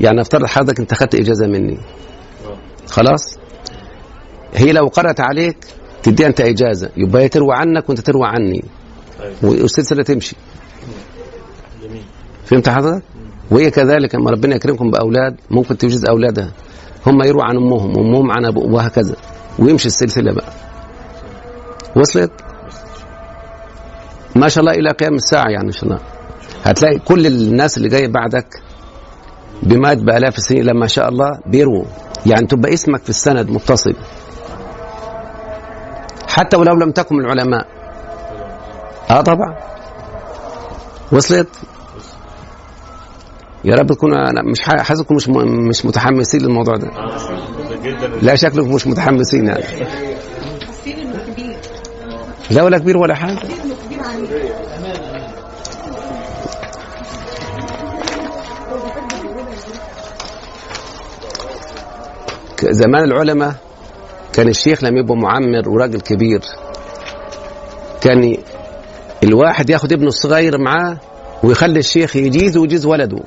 [0.00, 1.78] يعني افترض حضرتك أنت خدت إجازة مني.
[2.46, 2.56] آه.
[2.88, 3.38] خلاص؟
[4.54, 5.56] هي لو قرأت عليك
[6.02, 6.90] تديها أنت إجازة.
[6.96, 8.64] يبقى هي تروى عنك وأنت تروى عني.
[9.20, 10.36] أيوه والسلسلة تمشي.
[11.82, 12.04] جميل.
[12.46, 13.02] فهمت حضرتك؟
[13.54, 16.50] وهي كذلك اما ربنا يكرمكم بأولاد ممكن توجد أولادها.
[17.06, 19.16] هم يرووا عن أمهم وامهم عن ابوهم وهكذا.
[19.58, 20.52] ويمشي السلسلة بقى.
[21.96, 22.30] وصلت؟
[24.36, 25.98] ما شاء الله إلى قيام الساعة يعني إن شاء الله.
[26.64, 28.62] هتلاقي كل الناس اللي جاية بعدك
[29.62, 31.84] بمات بآلاف السنين لما شاء الله بيروا
[32.26, 33.94] يعني تبقى اسمك في السند متصل.
[36.28, 37.66] حتى ولو لم تكن العلماء.
[39.10, 39.56] آه طبعا.
[41.12, 41.48] وصلت؟
[43.64, 45.28] يا رب تكون أنا مش حاسسكم مش
[45.68, 46.90] مش متحمسين للموضوع ده.
[48.22, 49.64] لا شكلكم مش متحمسين يعني.
[52.50, 53.38] لا ولا كبير ولا حاجة.
[62.70, 63.54] زمان العلماء
[64.32, 66.40] كان الشيخ لما يبقى معمر وراجل كبير.
[68.00, 68.36] كان
[69.22, 70.96] الواحد ياخد ابنه الصغير معاه
[71.42, 73.18] ويخلي الشيخ يجيز ويجيز ولده.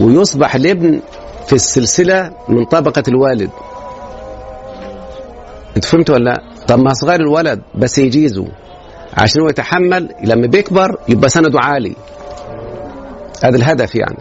[0.00, 1.00] ويصبح الابن
[1.46, 3.50] في السلسلة من طبقة الوالد.
[5.76, 8.46] انت فهمت ولا لا؟ طب ما صغير الولد بس يجيزه
[9.18, 11.96] عشان هو يتحمل لما بيكبر يبقى سنده عالي.
[13.44, 14.18] هذا الهدف يعني.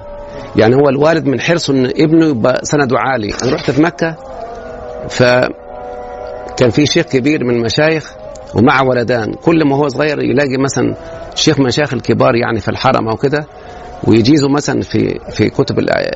[0.55, 3.33] يعني هو الوالد من حرصه إن ابنه يبقى سنده عالي.
[3.43, 4.15] أنا رحت في مكة
[5.09, 5.23] ف
[6.57, 8.13] كان في شيخ كبير من المشايخ
[8.55, 9.33] ومع ولدان.
[9.33, 10.95] كل ما هو صغير يلاقي مثلا
[11.35, 13.45] شيخ من المشايخ الكبار يعني في الحرم أو كده
[14.07, 16.11] ويجيزوا مثلا في في كتب الع-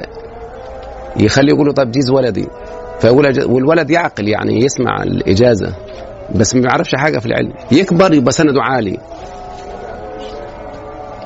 [1.17, 2.47] يخلي يقولوا طب جيز ولدي.
[2.99, 5.73] فيقول والولد يعقل يعني يسمع الإجازة
[6.35, 7.53] بس ما يعرفش حاجة في العلم.
[7.71, 8.97] يكبر يبقى سنده عالي.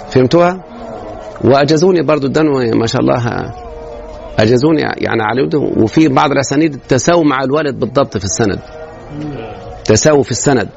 [0.10, 0.64] فهمتوها؟
[1.44, 3.52] وأجازوني برضو الدنوة ما شاء الله
[4.40, 5.60] أجازوني يعني على يده.
[5.60, 8.60] وفي بعض الأسانيد تساووا مع الولد بالضبط في السند.
[9.86, 10.70] تساوي في السند.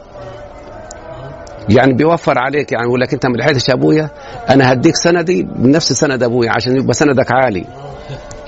[1.68, 4.10] يعني بيوفر عليك يعني يقول لك أنت ما لحقتش أبويا
[4.50, 7.64] أنا هديك سندي بنفس سند أبويا عشان يبقى سندك عالي.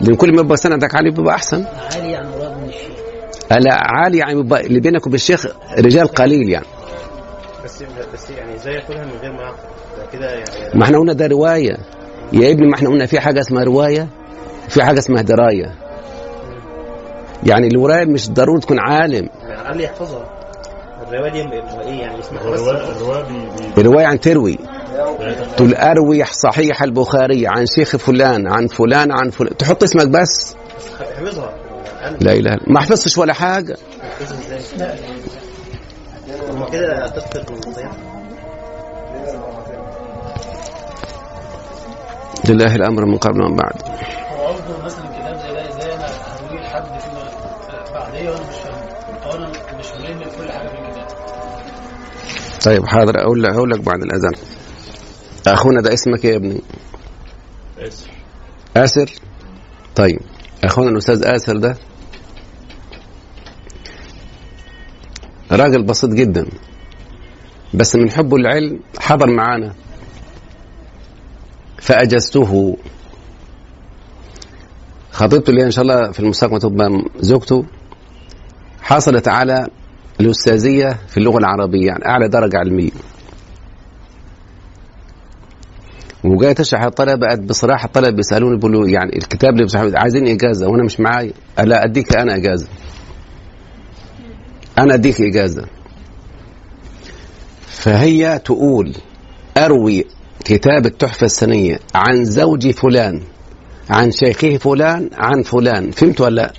[0.01, 1.65] لأن كل ما يبقى سندك عالي بيبقى أحسن.
[1.95, 2.95] عالي يعني مراد من الشيخ.
[3.51, 5.47] لا عالي يعني يبقى اللي بينك وبين الشيخ
[5.79, 6.67] رجال قليل يعني.
[7.65, 7.83] بس
[8.15, 9.53] بس يعني إزاي ياكلها من غير ما
[10.13, 10.45] كده يعني
[10.75, 11.77] ما إحنا قلنا ده رواية.
[12.33, 14.09] يا ابني ما إحنا قلنا في حاجة اسمها رواية
[14.69, 15.75] في حاجة اسمها دراية.
[17.47, 19.29] يعني الروايه مش ضروري تكون عالم.
[19.47, 20.25] الاقل يحفظها
[21.09, 24.59] الرواية دي إيه يعني؟ بي- الرواية عن تروي.
[25.57, 30.57] تقول اروي صحيح البخاري عن شيخ فلان عن فلان عن فلان تحط اسمك بس.
[31.21, 33.77] الاقل لا إله ما حفظتش ولا حاجة.
[36.73, 37.07] كده
[42.49, 43.73] لله الأمر من قبل ومن بعد.
[43.83, 47.31] هو أفضل مثلا كتاب زي ده إزاي أنا هرويه لحد فيما
[47.95, 48.64] بعدية وأنا مش
[52.65, 53.21] طيب حاضر.
[53.21, 54.33] أقول لك أقول لك بعد الأذان.
[55.47, 56.61] أخونا ده اسمك إيه يا ابني؟
[57.79, 58.07] آسف
[58.77, 59.13] آسر؟
[59.97, 60.21] طيب
[60.65, 61.77] أخونا الأستاذ آسر ده
[65.53, 66.47] راجل بسيط جدا
[67.75, 69.75] بس من حبه للعلم حضر معانا.
[71.79, 72.77] فأجزته.
[75.13, 77.65] خطيبته اللي إن شاء الله في المستقبل تبقى زوجته
[78.83, 79.67] حصلت على
[80.21, 82.91] الأستاذية في اللغة العربية يعني أعلى درجة علمية.
[86.25, 91.01] وجاي تشرح الطلبة بقت بصراحة الطلبة بيسألوني بيقولوا يعني الكتاب اللي عايزين إجازة وأنا مش
[91.01, 92.67] معايا لا أديك أنا إجازة.
[94.79, 95.65] أنا أديك إجازة.
[97.67, 98.93] فهي تقول
[99.57, 100.05] أروي
[100.45, 103.21] كتاب التحفه السنية عن زوج فلان
[103.91, 105.91] عن شيخه فلان عن فلان.
[105.91, 106.53] فهمت ولا لا؟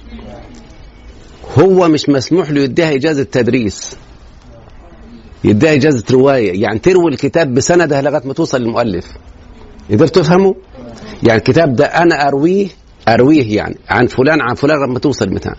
[1.56, 3.98] هو مش مسموح له يديها إجازة تدريس.
[5.44, 6.62] يديها إجازة رواية.
[6.62, 9.06] يعني تروي الكتاب بسندها لغاية ما توصل للمؤلف.
[9.92, 10.54] قدرت تفهموا؟
[11.24, 12.68] يعني الكتاب ده أنا أرويه
[13.08, 15.56] أرويه يعني عن فلان عن فلان لما توصل بتاع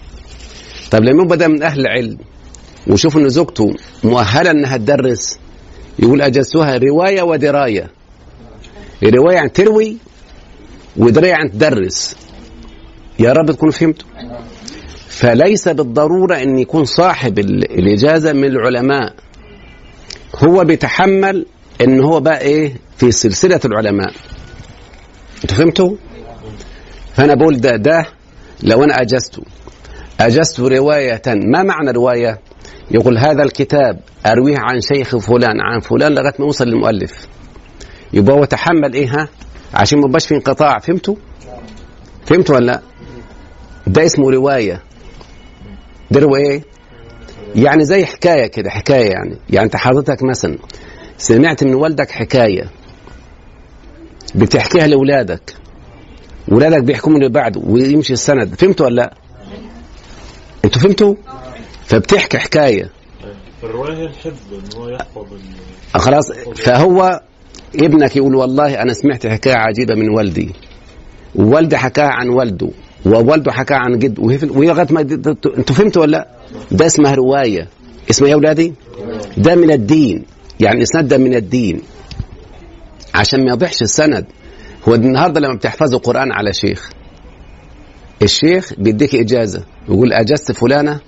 [0.91, 2.19] طب لما ده من أهل العلم
[2.87, 3.75] وشوف إن زوجته
[4.05, 5.39] مؤهلة إنها تدرس
[5.99, 7.91] يقول اجزتها رواية ودراية.
[9.03, 9.97] الرواية عن تروي
[10.97, 12.17] ودراية عن تدرس.
[13.19, 14.09] يا رب تكونوا فهمتوا.
[15.21, 19.15] فليس بالضرورة أن يكون صاحب ال- الإجازة من العلماء.
[20.45, 21.47] هو بيتحمل
[21.81, 24.13] إن هو بقى إيه؟ في سلسلة العلماء.
[25.43, 25.97] أنتوا فهمتوا؟
[27.15, 28.07] فأنا بقول ده ده
[28.63, 29.43] لو أنا اجزته
[30.21, 32.41] أجزت رواية ما معنى رواية؟
[32.91, 37.27] يقول هذا الكتاب أرويه عن شيخ فلان عن فلان لغاية ما يوصل للمؤلف.
[38.13, 39.29] يبقى هو تحمل إيه ها؟
[39.75, 40.79] عشان ما في انقطاع.
[40.79, 41.15] فهمتوا؟
[42.27, 42.81] فهمتوا ولا لا؟
[43.87, 44.83] ده اسمه رواية.
[46.11, 46.63] ده روايه إيه
[47.55, 50.59] يعني زي حكاية كده حكاية يعني يعني أنت حضرتك مثلا
[51.19, 52.71] سمعت من والدك حكاية
[54.35, 55.55] بتحكيها لاولادك
[56.49, 59.15] ولادك بيحكوا من اللي بعده ويمشي السند فهمتوا ولا لأ؟
[60.65, 61.15] أنتوا فهمتوا؟
[61.87, 62.91] فبتحكي حكاية
[63.63, 65.27] هي الحفظ ان هو يحفظ
[65.95, 67.21] خلاص فهو
[67.75, 70.53] ابنك يقول والله أنا سمعت حكاية عجيبة من والدي
[71.35, 72.71] ووالدي حكاها عن والده
[73.07, 76.29] ووالده حكاها عن جد وهي لغاية ما أنتوا فهمتوا ولا لا؟
[76.71, 77.69] ده اسمها رواية.
[78.11, 78.75] اسمها يا اولادي؟
[79.37, 80.25] ده من الدين.
[80.61, 81.83] يعني الإسناد ده من الدين.
[83.15, 84.27] عشان ما يضيعش السند.
[84.89, 86.91] هو النهارده لما بتحفظوا قران على شيخ
[88.23, 89.63] الشيخ بيديك إجازة.
[89.89, 91.01] يقول اجزت فلانة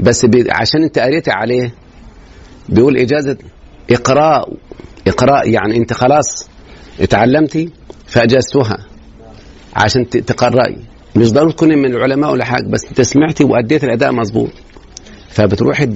[0.00, 1.74] بس بي عشان انت قريت عليه
[2.68, 3.36] بيقول إجازة
[3.90, 4.52] إقراء.
[5.08, 6.48] إقراء يعني انت خلاص
[7.00, 7.70] اتعلمتي
[8.06, 8.86] فاجزتها
[9.76, 10.76] عشان تقرأي.
[11.16, 14.50] مش ضروري تكوني من العلماء ولا حاجة بس أنت سمعتي وأديت الأداء مظبوط.
[15.30, 15.86] فبتروحي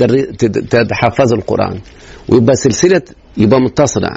[0.90, 1.80] تحفظي القرآن.
[2.28, 3.02] ويبقى سلسلة
[3.36, 4.10] يبقى متصلة.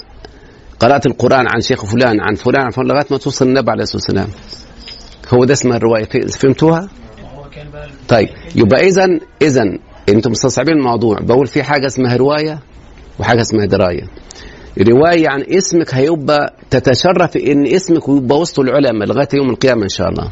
[0.80, 4.02] قرأت القرآن عن شيخ فلان عن فلان عن فلان لغاية ما توصل النبي عليه الصلاة
[4.04, 4.28] والسلام.
[5.34, 6.06] هو ده اسمها الرواية.
[6.28, 6.90] فهمتوها؟
[8.08, 9.08] طيب يبقى اذا
[9.42, 9.64] اذا
[10.10, 11.18] أنتم مستصعبين الموضوع.
[11.22, 12.60] بقول في حاجة اسمها رواية
[13.20, 14.04] وحاجة اسمها دراية.
[14.90, 20.10] رواية يعني اسمك هيبقى تتشرف إن اسمك يبقى وسط العلماء لغاية يوم القيامة إن شاء
[20.10, 20.32] الله.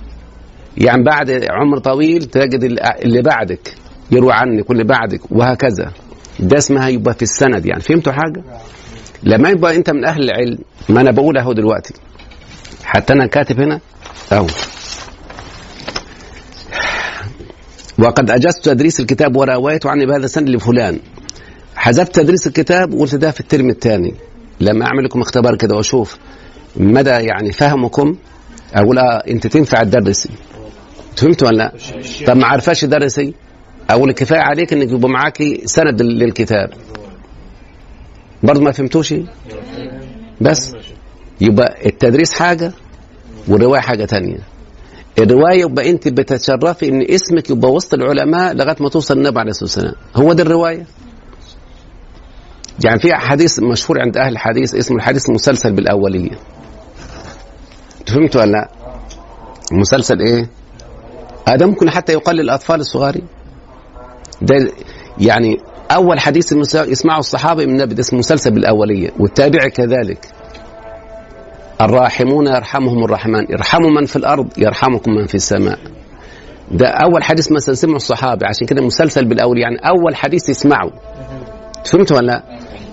[0.78, 2.64] يعني بعد عمر طويل تجد
[3.04, 3.74] اللي بعدك
[4.12, 5.92] يروى عنك واللي بعدك وهكذا.
[6.40, 7.82] ده اسمها يبقى في السند يعني.
[7.82, 8.44] فهمتوا حاجة؟
[9.24, 10.58] لما يبقى انت من أهل العلم
[10.90, 11.94] ما أنا بقول أهو دلوقتي.
[12.84, 13.80] حتى أنا كاتب هنا
[14.32, 14.48] أهو.
[18.00, 21.00] وقد أجزت تدريس الكتاب وروايته عني بهذا السند لفلان.
[21.76, 24.14] حذفت تدريس الكتاب وقلت ده في الترم الثاني.
[24.60, 26.18] لما اعمل لكم اختبار كده وأشوف
[26.76, 28.16] مدى يعني فهمكم.
[28.74, 30.30] أقول آه أنت تنفع تدرسي
[31.16, 31.74] فهمت ولا لا؟
[32.28, 33.34] طب ما عرفاش تدرسي
[33.90, 36.74] أقول كفاية عليك إنك يبقى معاكي سند للكتاب.
[38.44, 39.14] برضه ما فهمتوش؟
[40.42, 40.74] بس
[41.42, 42.72] يبقى التدريس حاجة
[43.48, 44.38] والرواية حاجة تانية.
[45.20, 49.64] الرواية يبقى أنت بتتشرفي إن اسمك يبقى وسط العلماء لغاية ما توصل النبي عليه الصلاة
[49.70, 49.96] والسلام.
[50.16, 50.86] هو ده الرواية؟
[52.86, 56.40] يعني في حديث مشهور عند أهل الحديث اسمه الحديث المسلسل بالأولية.
[58.08, 58.70] فهمت ولا لا؟
[59.72, 60.50] مسلسل إيه؟
[61.48, 63.16] هذا ممكن حتى يقال للاطفال الصغار.
[64.42, 64.72] ده
[65.20, 65.58] يعني
[65.92, 70.26] أول حديث يسمعه الصحابة من النبي ده اسمه مسلسل بالأولية والتابع كذلك.
[71.82, 75.80] الراحمون يرحمهم الرحمن ارحموا من في الأرض يرحمكم من في السماء.
[76.72, 80.92] ده أول حديث مثلا سمعه الصحابة عشان كده مسلسل بالأولية يعني أول حديث يسمعه.
[81.86, 82.44] فهمت ولا لا؟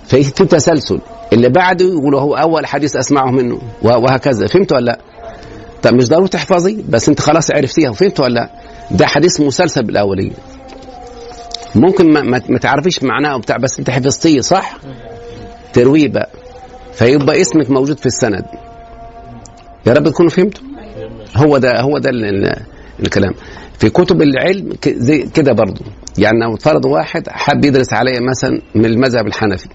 [0.07, 0.99] في تسلسل
[1.33, 4.47] اللي بعده يقولوا هو أول حديث أسمعه منه وهكذا.
[4.47, 4.99] فهمت ولا لا؟
[5.83, 7.91] طب مش ضروري تحفظي بس انت خلاص عرفتيها.
[7.91, 8.49] فهمت ولا؟ لا؟
[8.91, 10.31] ده حديث مسلسل بالأولية.
[11.75, 14.77] ممكن ما, ما, تعرفيش معناه وبتاع بس انت حفظتيه صح؟
[15.73, 16.29] ترويه بقى
[16.93, 18.45] فيبقى اسمك موجود في السند.
[19.87, 20.63] يا رب تكونوا فهمتوا.
[21.35, 22.55] هو ده هو ده ال ال
[22.99, 23.33] الكلام.
[23.79, 25.81] في كتب العلم زي كده برضه
[26.17, 29.69] يعني لو فرض واحد حب يدرس عليه مثلا من المذهب الحنفي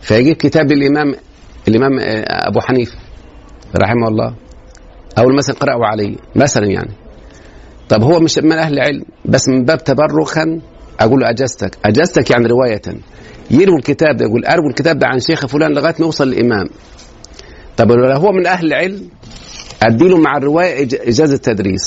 [0.00, 1.14] فيجيب كتاب الإمام
[1.68, 1.98] الامام
[2.28, 2.96] أبو حنيفة
[3.76, 4.34] رحمه الله.
[5.18, 6.90] أو مثلا قرأوا عليه مثلا يعني.
[7.88, 10.60] طب هو مش من أهل العلم بس من باب تبرخا
[11.00, 12.82] أقول له اجازتك اجازتك يعني رواية.
[13.50, 16.66] يروي الكتاب ده يقول أروي الكتاب ده عن شيخ فلان لغاية ما يوصل للإمام.
[17.76, 19.08] طب لو هو من أهل العلم
[19.82, 21.82] اديله مع الرواية إجازة تدريس.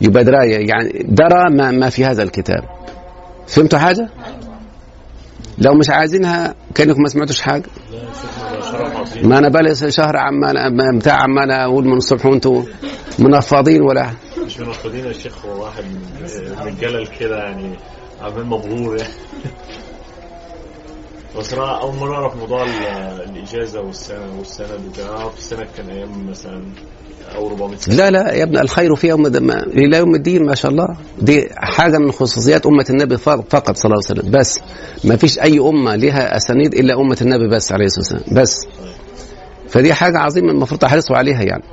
[0.00, 0.68] يبقى دراية.
[0.68, 2.64] يعني درى ما, ما في هذا الكتاب.
[3.46, 4.08] فهمتوا حاجة؟
[5.58, 7.64] لو مش عايزينها كأنكم ما سمعتوش حاجة.
[9.24, 12.62] ما أنا بقالي شهر عمال بتاع عمال أقول من الصبح وانتوا
[13.18, 14.10] منفضين ولا؟
[14.46, 17.76] مش منفضين يا شيخ هو واحد من الجلل كده يعني
[18.20, 19.12] عمال مبهور يعني.
[21.38, 22.62] بس أنا أول مرة أعرف موضوع
[23.28, 26.62] الإجازة والسنة والسند وكده اعرف السند كان أيام مثلا
[27.34, 30.70] أو 400 سنه لا لا يا ابن الخير في يوم إلى يوم الدين ما شاء
[30.70, 30.86] الله.
[31.22, 34.30] دي حاجة من خصوصيات أمة النبي فقط صلى الله عليه وسلم.
[34.30, 34.60] بس
[35.04, 38.42] ما فيش أي أمة لها أسانيد إلا أمة النبي بس عليه الصلاة والسلام.
[38.42, 38.66] بس.
[39.68, 41.64] فدي حاجة عظيمة المفروض تحرصوا عليها يعني.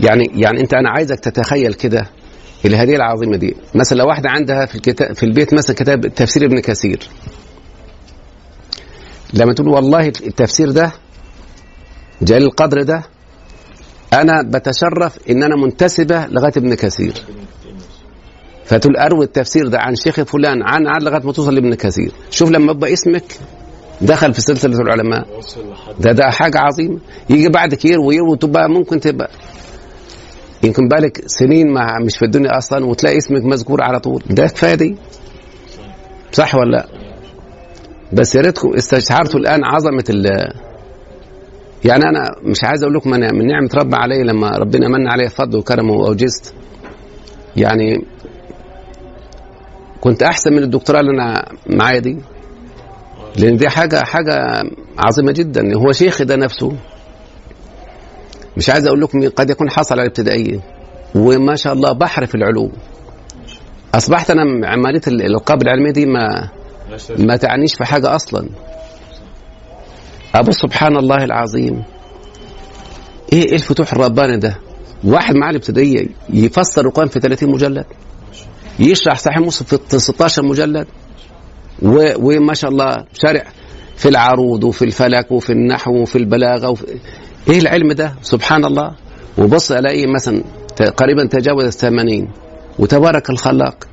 [0.00, 2.06] يعني يعني أنت أنا عايزك تتخيل كده
[2.64, 3.56] الهدية العظيمة دي.
[3.74, 6.98] مثلا لو واحدة عندها في الكتاب في البيت مثلا كتاب تفسير ابن كثير.
[9.34, 10.92] لما تقول والله التفسير ده
[12.22, 13.02] جليل القدر ده
[14.12, 17.12] أنا بتشرف إن أنا منتسبة لغاية ابن كثير.
[18.64, 22.12] فتقول أروي التفسير ده عن شيخ فلان عن عن لغاية ما توصل لابن كثير.
[22.30, 23.24] شوف لما يبقى اسمك
[24.00, 25.26] دخل في سلسلة العلماء.
[26.00, 26.98] ده ده حاجة عظيمة.
[27.30, 29.30] يجي بعدك يروي يروي تبقى ممكن تبقى
[30.62, 34.22] يمكن بالك سنين ما مش في الدنيا أصلا وتلاقي اسمك مذكور على طول.
[34.30, 34.96] ده كفاية دي.
[36.32, 36.86] صح ولا لا؟
[38.12, 40.26] بس يا ريتكم استشعرتوا الآن عظمة ال
[41.84, 45.28] يعني أنا مش عايز أقول لكم أنا من نعمة رب علي لما ربنا من علي
[45.28, 46.54] فضل وكرمه وأوجزت.
[47.56, 48.04] يعني
[50.00, 52.16] كنت أحسن من الدكتوراه اللي أنا معايا دي.
[53.38, 54.62] لأن دي حاجة حاجة
[54.98, 55.76] عظيمة جدا.
[55.76, 56.72] هو شيخي ده نفسه.
[58.56, 60.60] مش عايز أقول لكم قد يكون حصل على الابتدائيه
[61.14, 62.72] وما شاء الله بحر في العلوم.
[63.94, 66.48] أصبحت أنا عمليه الالقاب العلميه دي ما
[67.18, 68.48] ما تعنيش في حاجة أصلا.
[70.36, 71.82] أبو سبحان الله العظيم.
[73.32, 74.58] إيه الفتوح الرباني ده؟
[75.04, 77.84] واحد معاه الابتدائيه يفسر القرآن في 30 مجلد
[78.78, 80.86] يشرح صحيح مسلم في 16 مجلد.
[82.18, 83.44] وما شاء الله شارع
[83.96, 86.84] في العروض وفي الفلك وفي النحو وفي البلاغة وفي...
[87.48, 88.94] إيه العلم ده؟ سبحان الله
[89.38, 90.42] وبص ألاقيه مثلا
[90.96, 92.28] قريبا تجاوز الثمانين.
[92.78, 93.84] وتبارك الخلاق.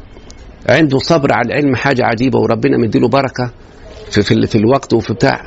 [0.70, 3.52] عنده صبر على العلم حاجة عجيبة وربنا مديله بركة
[4.12, 5.42] في في, في الوقت وفي بتاع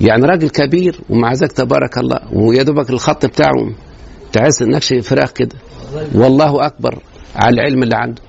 [0.00, 3.72] يعني راجل كبير ومع ذلك تبارك الله ويا دوبك الخط بتاعه
[4.32, 5.56] تحس نكش فراخ كده.
[6.14, 6.98] والله أكبر
[7.36, 8.22] على العلم اللي عنده.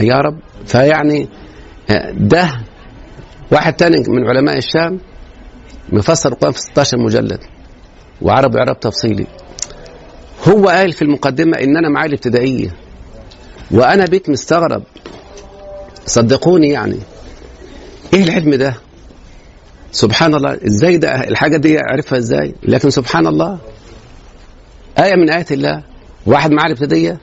[0.00, 0.38] يا رب.
[0.66, 1.28] فيعني
[2.12, 2.50] ده
[3.52, 5.00] واحد تاني من علماء الشام
[5.92, 7.40] مفسر القرآن في 16 مجلد
[8.22, 9.26] وعرب إعراب تفصيلي.
[10.48, 12.74] هو قال في المقدمة إن أنا معايا الابتدائية
[13.70, 14.82] وأنا بيت مستغرب.
[16.06, 16.98] صدقوني يعني.
[18.14, 18.74] إيه العلم ده؟
[19.92, 23.58] سبحان الله إزاي ده؟ الحاجة دي أعرفها إزاي؟ لكن سبحان الله
[24.98, 25.82] آية من آيات الله.
[26.26, 27.18] واحد معاه الابتدائية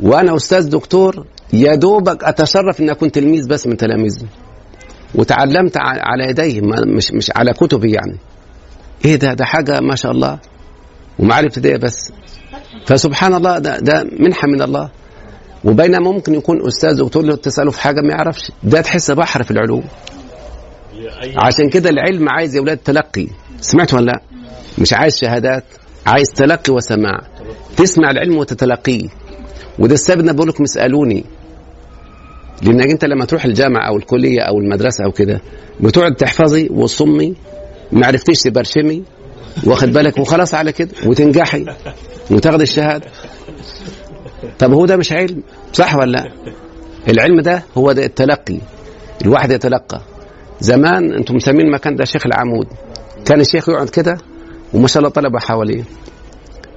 [0.00, 4.26] وأنا أستاذ دكتور يا دوبك أتشرف إن أكون تلميذ بس من تلاميذي.
[5.14, 8.16] وتعلمت على يديه مش مش على كتبي يعني.
[9.04, 10.38] إيه ده؟ ده حاجة ما شاء الله.
[11.18, 12.12] ومعاه الابتدائيه بس.
[12.86, 14.88] فسبحان الله ده ده منحة من الله.
[15.64, 18.52] وبينما ممكن يكون أستاذ دكتور له تسأله في حاجة ما يعرفش.
[18.62, 19.84] ده تحس بحر في العلوم.
[21.36, 23.26] عشان كده العلم عايز يا أولاد تلقي.
[23.60, 24.20] سمعت ولا لا؟
[24.78, 25.64] مش عايز شهادات
[26.06, 27.20] عايز تلقي وسماع.
[27.76, 29.08] تسمع العلم وتتلقيه.
[29.78, 31.24] وده السبب أنا بقول لكم اسألوني.
[32.62, 35.40] لأنك أنت لما تروح الجامعة أو الكلية أو المدرسة أو كده
[35.80, 37.34] بتقعد تحفظي وتصمي
[37.92, 39.02] ما عرفتيش تبرشمي
[39.66, 41.64] واخد بالك؟ وخلاص على كده وتنجحي
[42.30, 43.06] وتاخد الشهادة.
[44.58, 45.42] طب هو ده مش علم
[45.72, 46.32] صح ولا لا؟
[47.08, 48.58] العلم ده هو ده التلقي.
[49.22, 50.02] الواحد يتلقى.
[50.60, 52.66] زمان أنتم مسمين المكان ده شيخ العمود.
[53.24, 54.18] كان الشيخ يقعد كده
[54.74, 55.82] وما شاء الله طلبه حواليه.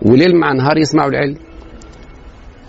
[0.02, 1.36] وليل مع نهار يسمعوا العلم.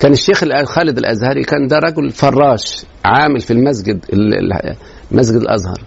[0.00, 4.76] كان الشيخ خالد الأزهري كان ده رجل فراش عامل في المسجد ال- ال-
[5.10, 5.80] مسجد الأزهر.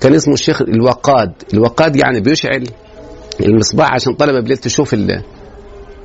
[0.00, 1.32] كان اسمه الشيخ الوقاد.
[1.54, 2.64] الوقاد يعني بيشعل
[3.40, 4.96] المصباح عشان طلبه بالليل تشوف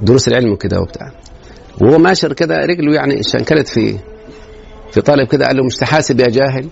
[0.02, 1.12] دروس العلم وكده وبتاع.
[1.82, 3.98] وهو ماشر كده رجله يعني شنكلت في
[4.92, 6.68] في طالب كده قال له مش تحاسب يا جاهل.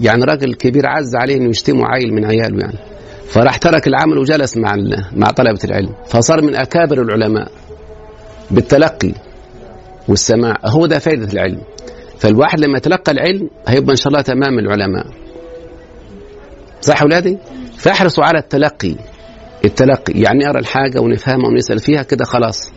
[0.00, 2.78] يعني راجل كبير عز عليه إنه يشتمه عيل من عياله يعني.
[3.28, 4.76] فراح ترك العمل وجلس مع
[5.12, 5.94] مع طلبة العلم.
[6.06, 7.50] فصار من أكابر العلماء
[8.50, 9.12] بالتلقي
[10.08, 10.56] والسماع.
[10.64, 11.60] هو ده فائده العلم.
[12.18, 15.06] فالواحد لما يتلقى العلم هيبقى إن شاء الله تمام العلماء.
[16.80, 17.38] صح أولادي؟
[17.76, 18.94] فاحرصوا على التلقي.
[19.64, 20.12] التلقي.
[20.20, 22.72] يعني نقرا الحاجة ونفهمها ونسأل فيها كده خلاص.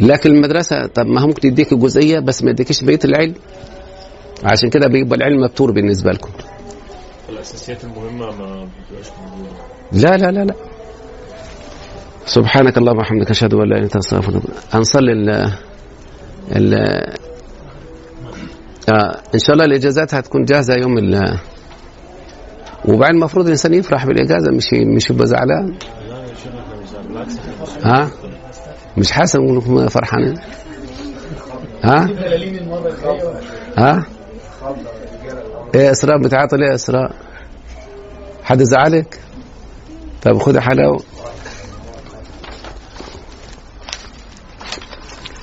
[0.00, 3.34] لكن المدرسة طب ما هو ممكن يديك جزئية بس ما يديكش بقيه العلم؟
[4.44, 6.30] عشان كده بيبقى العلم مبتور بالنسبة لكم.
[7.28, 9.50] الأساسيات المهمة ما بتبقاش موجودة.
[9.92, 10.54] لا لا لا لا.
[12.26, 14.42] سبحانك اللهم وبحمدك أشهد أن لا إله إلا أنت أستغفرك
[14.72, 15.30] هنصلي ال
[16.56, 16.74] ال
[18.88, 21.38] آه إن شاء الله الإجازات هتكون جاهزة يوم ال
[22.84, 24.64] وبعدين المفروض الإنسان يفرح بالإجازة مش
[24.96, 25.74] مش يبقى زعلان.
[27.84, 28.10] ها؟
[28.98, 30.34] مش حاسس إنكم فرحانين؟
[31.84, 32.08] ها؟
[33.78, 34.06] ها؟
[35.74, 37.14] إيه إسراء بتعاطي ليه إسراء؟
[38.42, 39.20] حد زعلك؟
[40.22, 41.02] طب خدي حلاوة.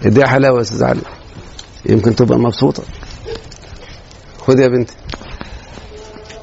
[0.05, 1.01] اديها حلاوة يا أستاذ علي.
[1.85, 2.83] يمكن تبقى مبسوطة.
[4.39, 4.95] خدي يا بنتي.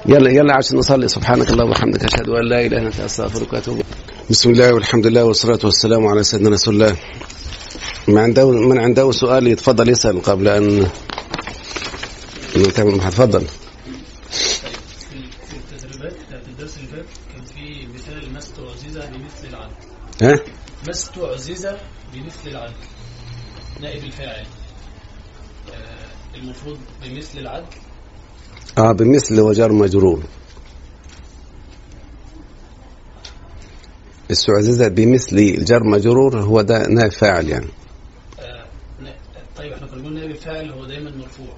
[0.07, 1.09] يلا يلا عشان نصلي.
[1.09, 3.83] سبحانك اللهم وبحمدك أشهد أن لا إله إلا أنت أستغفرك وأتوب.
[4.31, 6.97] بسم الله والحمد لله والصلاة والسلام على سيدنا رسول الله.
[8.09, 10.87] من عنده من عنده سؤال يتفضل يسأل قبل أن
[12.63, 13.47] نتابع هتفضل
[15.49, 17.05] في التدريبات بتاعت الدرس اللي فات
[17.35, 19.75] كان في مثال مست عزيزة بمثل العدل
[20.23, 20.35] ها؟
[20.89, 21.79] مست عزيزة
[22.15, 22.75] بمثل العدل
[23.81, 24.47] نائب الفاعل
[25.75, 27.67] آه، المفروض بمثل العدل
[28.79, 30.23] آه بمثل وجر مجرور.
[34.31, 37.67] السعززة بمثل الجر مجرور هو ده نائب فاعل يعني.
[38.41, 38.65] آه،
[39.57, 41.55] طيب إحنا كنا قلنا نائب الفاعل هو دايما مرفوع.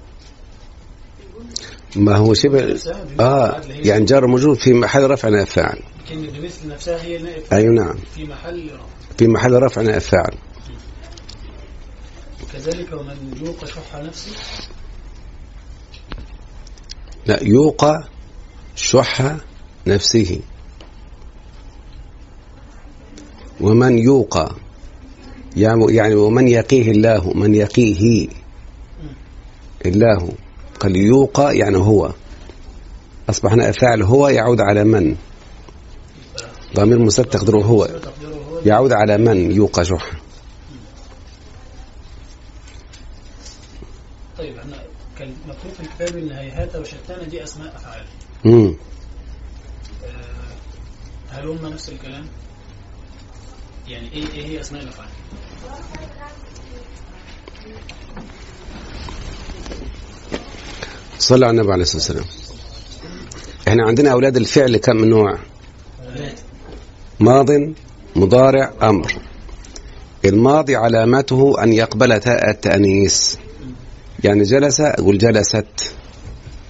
[1.95, 2.79] ما هو شبه
[3.19, 5.79] آه يعني جر مجرور في محل رفع نائب فاعل
[6.09, 7.95] كلمة بمثل نفسها هي نائب فاعل أيوه نعم.
[8.15, 8.85] في محل رفع.
[9.17, 10.33] في محل رفع نائب فاعل
[12.43, 14.31] وكذلك ومن يوق شح نفسه؟
[17.25, 18.03] لا يوقى
[18.75, 19.35] شح
[19.87, 20.39] نفسه.
[23.61, 24.55] ومن يوقى
[25.57, 28.27] يعني يعني ومن يقيه الله من يقيه
[29.85, 30.29] الله.
[30.81, 32.11] قال يوقى يعني هو
[33.29, 35.15] أصبح نائب فاعل هو يعود على من
[36.75, 37.89] ضمير مستتر تقديره هو
[38.65, 40.11] يعود على من يوقى شح
[44.37, 44.77] طيب إحنا
[45.17, 48.05] كان مكتوب في الكتاب إن هيهات وشتان دي أسماء أفعال
[48.45, 48.75] مم.
[50.05, 52.25] آه، هل هم نفس الكلام؟
[53.87, 55.09] يعني إيه إيه هي أسماء الأفعال؟
[61.21, 62.25] صلى على النبي عليه الصلاة والسلام.
[63.67, 65.37] إحنا عندنا أولاد الفعل كم نوع؟
[66.15, 66.41] ثلاثة
[67.19, 67.47] ماض
[68.15, 69.13] مضارع أمر.
[70.25, 73.35] الماضي علامته أن يقبل تاء التأنيث
[74.23, 75.93] يعني جلس أقول جلست.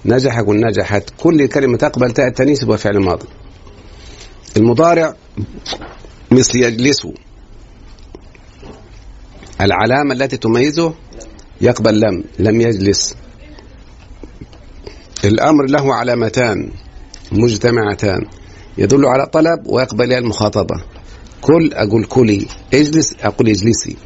[0.06, 1.04] نجح أقول نجحت.
[1.18, 3.28] كل كلمة تقبل تاء التأنيث يبقى فعل ماضي.
[4.58, 5.16] المضارع
[6.32, 7.08] مثل يجلس.
[9.62, 10.94] العلامة التي تميزه
[11.62, 13.16] يقبل لم لم يجلس.
[15.26, 16.72] الأمر له علامتان
[17.32, 18.22] مجتمعتان
[18.78, 20.76] يدل على طلب ويقبل المخاطبة.
[21.42, 23.98] كل أقول كلي اجلس أقول اجلسي.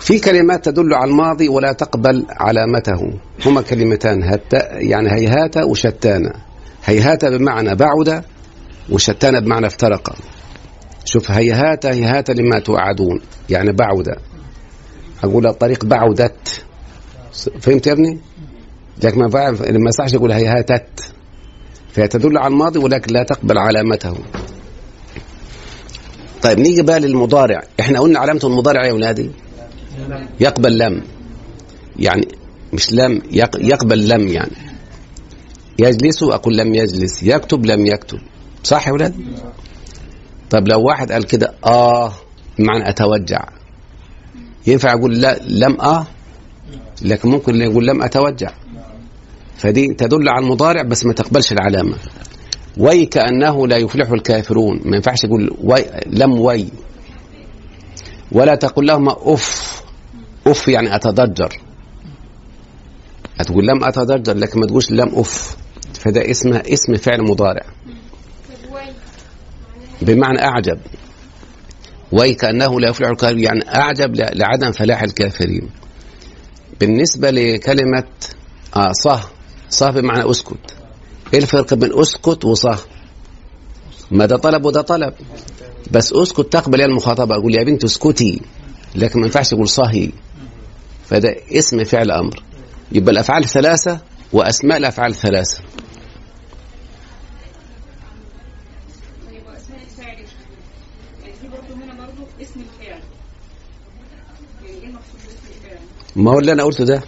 [0.00, 3.18] في كلمات تدل على الماضي ولا تقبل علامته.
[3.46, 6.32] هما كلمتان هت يعني هيهات وشتان
[6.84, 8.24] هيهات بمعنى بعد
[8.90, 10.16] وشتان بمعنى افترق.
[11.04, 13.20] شوف هيهات هيهات لما توعدون
[13.50, 14.16] يعني بعد.
[15.24, 16.64] أقول الطريق بعدت.
[17.60, 18.20] فهمت يا ابني؟
[19.04, 21.12] لكن ما ينفع- ما يصحش يقول هيهاتت
[21.92, 24.14] فهي تدل على الماضي ولكن لا تقبل علامته.
[26.42, 27.62] طيب نيجي بقى للمضارع.
[27.80, 29.30] إحنا قلنا علامة المضارع يا ولادي؟
[30.40, 31.02] يقبل لم.
[31.98, 32.28] يعني
[32.72, 34.56] مش لم يق- يقبل لم يعني.
[35.78, 37.22] يجلس أقول لم يجلس.
[37.22, 38.18] يكتب لم يكتب.
[38.64, 39.14] صح يا ولاد؟
[40.50, 42.12] طب لو واحد قال كده آه
[42.58, 43.44] بمعنى أتوجع.
[44.66, 46.06] ينفع أقول لا لم آه؟
[47.02, 48.50] لكن ممكن يقول لم أتوجع.
[49.58, 51.96] فدي تدل على المضارع بس ما تقبلش العلامة.
[52.78, 54.80] وي كأنه لا يفلح الكافرون.
[54.84, 56.68] ما ينفعش يقول وي لم وي.
[58.32, 59.82] ولا تقول لهما أف.
[60.46, 61.60] أف يعني أتضجر.
[63.40, 65.56] هتقول لم أتضجر لكن ما تقولش لم أف.
[65.94, 67.62] فده اسمه اسم فعل مضارع.
[70.02, 70.78] بمعنى أعجب.
[72.12, 73.42] وي كأنه لا يفلح الكافرون.
[73.42, 75.70] يعني أعجب ل- لعدم فلاح الكافرين.
[76.80, 78.04] بالنسبة لكلمة
[78.76, 79.20] آه صه.
[79.70, 80.76] صه بمعنى أسكت.
[81.34, 82.78] إيه الفرق بين أسكت وصه
[84.10, 85.14] ما ده طلب وده طلب.
[85.90, 87.34] بس أسكت تقبل يا المخاطبة.
[87.34, 88.40] أقول يا بنت اسكتي
[88.94, 90.10] لكن ما ينفعش تقول صهي
[91.06, 92.42] فده اسم فعل أمر.
[92.92, 93.10] يبقى
[95.16, 95.60] ثلاثة
[99.26, 100.24] طيب وأسماء يعني
[104.64, 104.92] يعني إيه
[105.22, 105.78] باسم الفاعل؟
[106.16, 107.02] ما هو اللي أنا قلته ده لا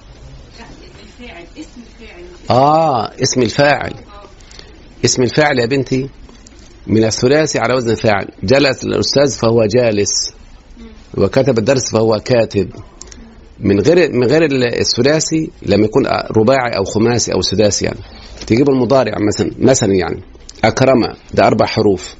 [1.02, 3.94] الفاعل اسم الفاعل مش آه اسم الفاعل.
[5.04, 6.08] اسم الفاعل يا بنتي
[6.86, 10.32] من الثلاثي على وزن فاعل جلس الأستاذ فهو جالس.
[11.18, 12.70] وكتب الدرس فهو كاتب.
[13.60, 14.42] من غير من غير
[14.80, 17.98] الثلاثي لما يكون رباعي أو خماسي أو سداسي يعني.
[18.46, 20.22] تجيب المضارع مثلا مثلا يعني.
[20.64, 21.02] أكرم
[21.34, 22.14] ده أربع حروف.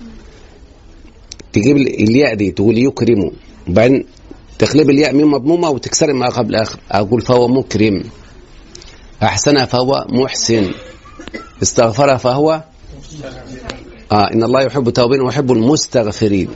[1.53, 3.31] تجيب الياء دي تقول يكرم.
[3.68, 4.05] وبعدين
[4.59, 6.81] تقلب الياء ميم مضمومة وتكسر ما قبل آخر.
[6.91, 8.03] أقول فهو مكرم.
[9.23, 10.73] أحسن فهو محسن.
[11.62, 12.62] استغفر فهو
[14.12, 16.49] آه إن الله يحب التوابين ويحب المستغفرين.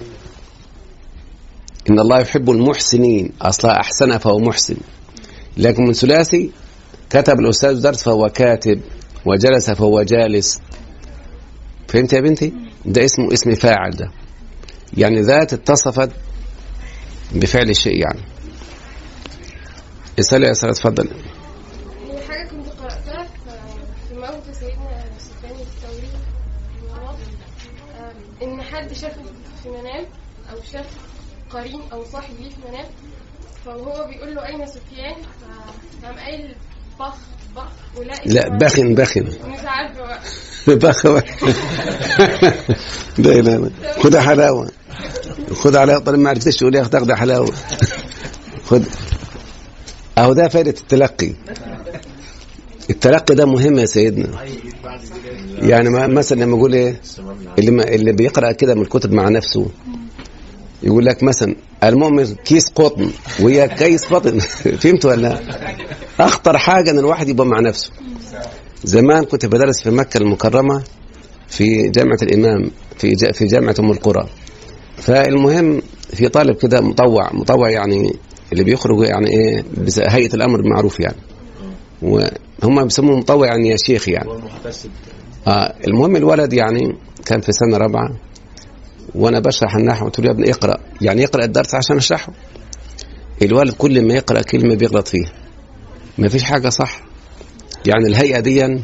[1.90, 3.32] إن الله يحب المحسنين.
[3.42, 4.76] أصلا أحسن فهو محسن.
[5.56, 6.50] لكن من ثلاثي
[7.10, 8.80] كتب الأستاذ درس فهو كاتب
[9.26, 10.60] وجلس فهو جالس.
[11.88, 12.52] فهمت يا بنتي؟
[12.84, 14.10] ده اسمه اسم فاعل ده.
[14.96, 16.10] يعني ذات اتصفت
[17.32, 18.20] بفعل الشيء يعني.
[20.18, 26.08] اسألي يا سارة اتفضل هي حاجة كنت قرأتها في- في موت سيدنا سفيان الثوري
[26.92, 27.16] رحمه الله
[28.00, 29.22] آم، إن حد شافه
[29.62, 30.04] في منام
[30.52, 30.86] أو شاف
[31.54, 32.84] قرين أو صاحب ليه في منام
[33.64, 35.14] فهو بيقول له أين سفيان؟
[36.02, 36.54] فقام قايل
[37.00, 37.14] بخ
[37.56, 37.62] بخ
[37.96, 39.20] ولا لا بخن بخن.
[39.22, 40.20] مش عارفة بقى.
[40.76, 41.06] بخ
[43.18, 43.70] لا لا لا.
[44.02, 44.70] خدها حلاوة.
[45.54, 47.52] خد حلاوة طالما ما عرفتش تقول يا أخي تاخدها حلاوة.
[48.64, 48.84] خد.
[50.18, 51.32] أهو ده فائدة التلقي.
[52.90, 54.28] التلقي ده مهم يا سيدنا.
[55.58, 57.00] يعني مثلا لما أقول إيه؟
[57.58, 59.70] اللي اللي بيقرأ كده من الكتب مع نفسه.
[60.82, 61.54] يقول لك مثلا
[61.84, 63.10] المؤمن كيس قطن
[63.40, 64.38] وهي كيس قطن
[64.80, 65.40] فهمت ولا لا؟
[66.20, 67.90] أخطر حاجة إن الواحد يبقى مع نفسه.
[68.84, 70.82] زمان كنت بدرس في مكة المكرمة
[71.48, 74.28] في جامعة الإمام في في جامعة أم القرى.
[74.96, 75.82] فالمهم
[76.14, 78.12] في طالب كده مطوع مطوع يعني
[78.52, 79.64] اللي بيخرج يعني إيه
[80.08, 81.16] هيئة الأمر بالمعروف يعني.
[82.02, 84.28] وهم بيسموه مطوع يعني يا شيخ يعني.
[85.46, 86.96] آه المهم الولد يعني
[87.26, 88.08] كان في سنة رابعة
[89.14, 90.76] وأنا بشرح النحو قلت له يا ابني اقرأ.
[91.00, 92.32] يعني اقرأ الدرس عشان أشرحه؟
[93.42, 95.32] الولد كل ما يقرأ كلمة بيغلط فيها.
[96.18, 97.02] ما فيش حاجة صح.
[97.86, 98.82] يعني الهيئة دي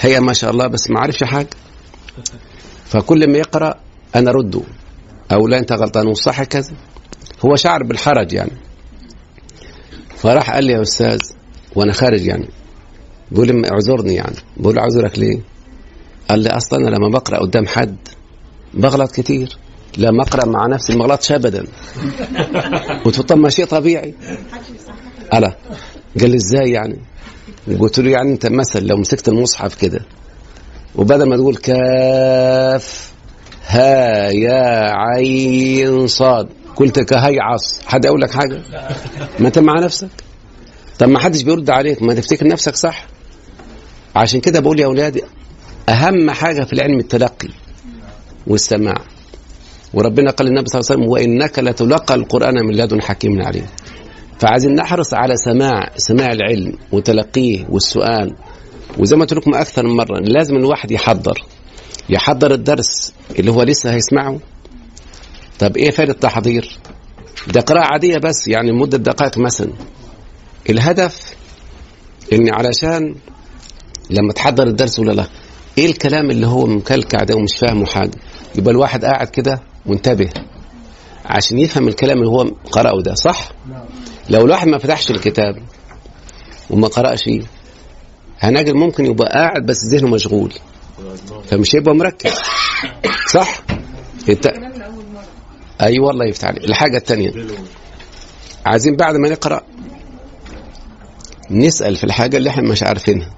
[0.00, 1.48] هيئة ما شاء الله بس ما عارفش حاجة.
[2.84, 3.74] فكل ما يقرأ
[4.16, 4.62] أنا رده
[5.32, 6.72] أو لا أنت غلطان وصح كذا.
[7.46, 8.52] هو شعر بالحرج يعني.
[10.16, 11.18] فراح قال لي يا أستاذ
[11.76, 12.48] وأنا خارج يعني.
[13.30, 14.36] بيقول اعذرني يعني.
[14.56, 15.40] بقول أعذرك ليه؟
[16.30, 17.96] قال لي أصلا أنا لما بقرأ قدام حد
[18.78, 19.58] بغلط كتير
[19.98, 21.64] لما اقرا مع نفسي ما غلطش ابدا
[23.34, 24.14] ما شيء طبيعي.
[25.34, 25.56] ألا؟
[26.20, 26.98] قال لي إزاي يعني؟
[27.80, 30.00] قلت له يعني أنت مثلا لو مسكت المصحف كده.
[30.94, 33.12] وبدل ما تقول كاف
[33.66, 36.48] ها يا عين صاد.
[36.76, 37.80] قلت كهيعص.
[37.86, 38.62] حد يقول لك حاجة؟
[39.38, 40.08] ما أنت مع نفسك؟
[40.98, 42.02] طب ما حدش بيرد عليك.
[42.02, 43.06] ما تفتكر نفسك صح؟
[44.16, 45.22] عشان كده بقول يا أولادي
[45.88, 47.48] أهم حاجة في العلم التلقي.
[48.46, 48.94] والسماع.
[49.94, 53.66] وربنا قال للنبي صلى الله عليه وسلم وإنك لتلقى القرآن من لدن حكيم عليم.
[54.38, 58.34] فعايزين نحرص على سماع سماع العلم وتلقيه والسؤال.
[58.98, 61.44] وزي ما قلت لكم أكثر من مرة لازم الواحد يحضر.
[62.10, 64.38] يحضر الدرس اللي هو لسه هيسمعه.
[65.58, 66.78] طب إيه فائدة التحضير؟
[67.54, 69.72] ده قراءة عادية بس يعني مدة دقائق مثلا.
[70.70, 71.34] الهدف
[72.32, 73.14] ان علشان
[74.10, 75.26] لما تحضر الدرس ولا لا
[75.78, 78.10] إيه الكلام اللي هو مكلكع ده ومش فاهمه حاجة؟
[78.58, 80.30] يبقى الواحد قاعد كده وانتبه
[81.24, 83.48] عشان يفهم الكلام اللي هو قرأه ده صح؟
[84.30, 85.56] لو الواحد ما فتحش الكتاب
[86.70, 87.30] وما قرأش
[88.40, 90.54] هنجد ممكن يبقى قاعد بس ذهنه مشغول
[91.50, 92.32] فمش هيبقى مركز
[93.30, 93.60] صح؟
[94.28, 96.64] انت أي أيوة والله يفتح عليك.
[96.64, 97.32] الحاجة الثانية
[98.66, 99.60] عايزين بعد ما نقرأ
[101.50, 103.30] نسأل في الحاجة اللي إحنا مش عارفينها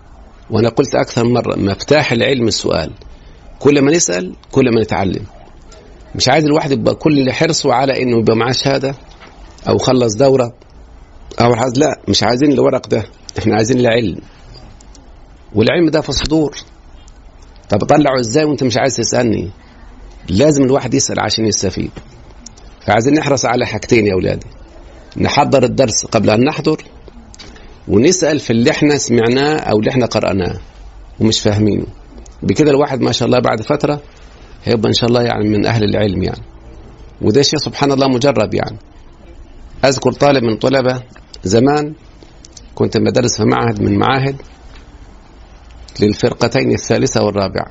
[0.50, 2.92] وأنا قلت أكثر مرة مفتاح العلم السؤال.
[3.60, 5.24] كل ما نسأل كل ما نتعلم.
[6.14, 8.94] مش عايز الواحد يبقى كل حرصه على إنه يبقى معاه شهادة
[9.68, 10.52] أو خلص دورة
[11.40, 13.04] أو حاجة لا مش عايزين الورق ده.
[13.38, 14.20] إحنا عايزين العلم.
[15.54, 16.56] والعلم ده في الصدور
[17.68, 19.50] طب اطلعه إزاي وأنت مش عايز تسألني؟
[20.28, 21.90] لازم الواحد يسأل عشان يستفيد.
[22.86, 24.46] فعايزين نحرص على حاجتين يا أولادي.
[25.16, 26.84] نحضر الدرس قبل أن نحضر
[27.88, 30.58] ونسأل في اللي إحنا سمعناه أو اللي إحنا قرأناه
[31.20, 31.86] ومش فاهمينه.
[32.42, 34.00] بكده الواحد ما شاء الله بعد فترة
[34.64, 36.42] هيبقى إن شاء الله يعني من أهل العلم يعني.
[37.22, 38.76] وده شيء سبحان الله مجرب يعني.
[39.84, 41.02] أذكر طالب من طلبة
[41.44, 41.94] زمان
[42.74, 44.36] كنت بدرس في معهد من معاهد
[46.00, 47.70] للفرقتين الثالثة والرابعة.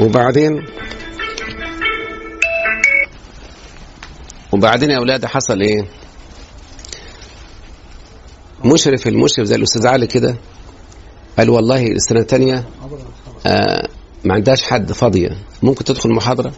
[0.00, 0.64] وبعدين
[4.52, 5.84] وبعدين يا أولاد حصل إيه؟
[8.64, 10.36] مشرف المشرف زي الأستاذ علي كده
[11.38, 12.64] قال والله السنة الثانية آه
[14.24, 15.36] ما عندهاش حد فاضية.
[15.62, 16.52] ممكن تدخل محاضرة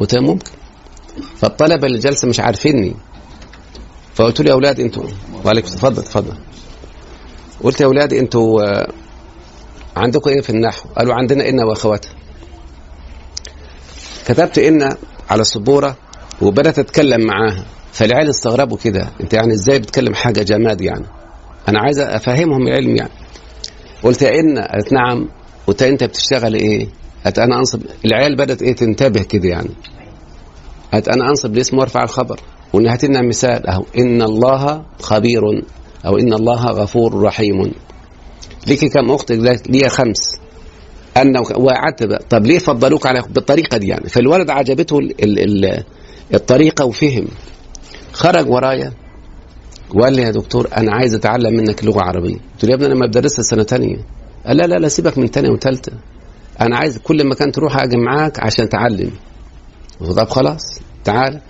[0.00, 0.50] قلت له ممكن.
[1.36, 2.94] فالطلبة اللي جالسة مش عارفيني.
[4.14, 5.04] فقلت له يا أولاد أنتوا
[5.44, 6.34] وعليكم تفضل تفضل
[7.62, 8.92] قلت يا أولاد أنتوا آه
[9.96, 12.10] عندكم إيه في النحو؟ قالوا عندنا ان واخواتها
[14.26, 14.96] كتبت ان
[15.30, 15.96] على السبورة
[16.42, 17.64] وبدأت أتكلم معاها.
[17.92, 19.08] فالعيال استغربوا كده.
[19.20, 21.04] أنت يعني إزاي بتكلم حاجة جماد يعني؟
[21.68, 23.10] أنا عايز أفهمهم العلم يعني.
[24.02, 25.28] قلت ان قالت نعم.
[25.68, 26.88] قلت انت بتشتغل إيه؟
[27.24, 29.70] قالت أنا انصب العيال بدأت إيه تنتبه كده يعني.
[30.92, 32.40] قالت أنا انصب الاسم وارفع الخبر.
[32.74, 33.84] لنا مثال اهو.
[33.98, 35.42] إن الله خبير
[36.06, 37.72] أو إن الله غفور رحيم.
[38.66, 39.32] ليك كم أخت؟
[39.68, 40.34] ليا خمس.
[41.16, 42.22] أنا وقعدت بقى.
[42.30, 45.84] طب ليه فضلوك على بالطريقة دي يعني؟ فالولد عجبته ال ال ال
[46.34, 47.26] الطريقة وفهم.
[48.12, 48.92] خرج ورايا
[49.94, 52.34] وقال لي يا دكتور أنا عايز أتعلم منك لغة عربية.
[52.34, 53.96] قلت له يا ابني أنا ما بدرسها سنة ثانية
[54.46, 55.92] قال لا لا لا سيبك من ثانية وثالثه
[56.60, 59.10] أنا عايز كل مكان تروح أجي معاك عشان اتعلم
[60.00, 61.40] طب خلاص تعال.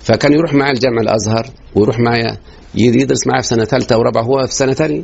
[0.00, 2.36] فكان يروح معايا الجامع الأزهر ويروح معايا
[2.74, 5.02] يدرس معايا في سنة ثالثه ورابعة هو في سنة ثانية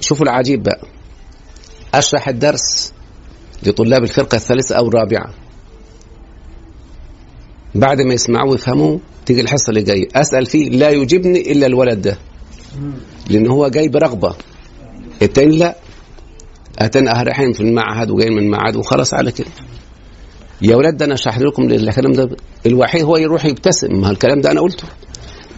[0.00, 0.80] شوفوا العجيب بقى.
[1.94, 2.92] أشرح الدرس
[3.62, 5.34] لطلاب الفرقة الثالثة أو الرابعة.
[7.74, 10.08] بعد ما يسمعوا ويفهموا تيجي الحصة اللي جاية.
[10.14, 12.18] أسأل فيه لا يجيبني إلا الولد ده.
[13.30, 14.34] لأن هو جاي برغبة.
[15.22, 15.76] التاني لا.
[16.78, 19.46] اتاني رايحين في المعهد وجايين من المعهد وخلاص على كده.
[20.62, 22.36] يا ولاد ده أنا شرحت لكم الكلام ده.
[22.66, 24.00] الوحيد هو يروح يبتسم.
[24.00, 24.84] ما الكلام ده أنا قلته.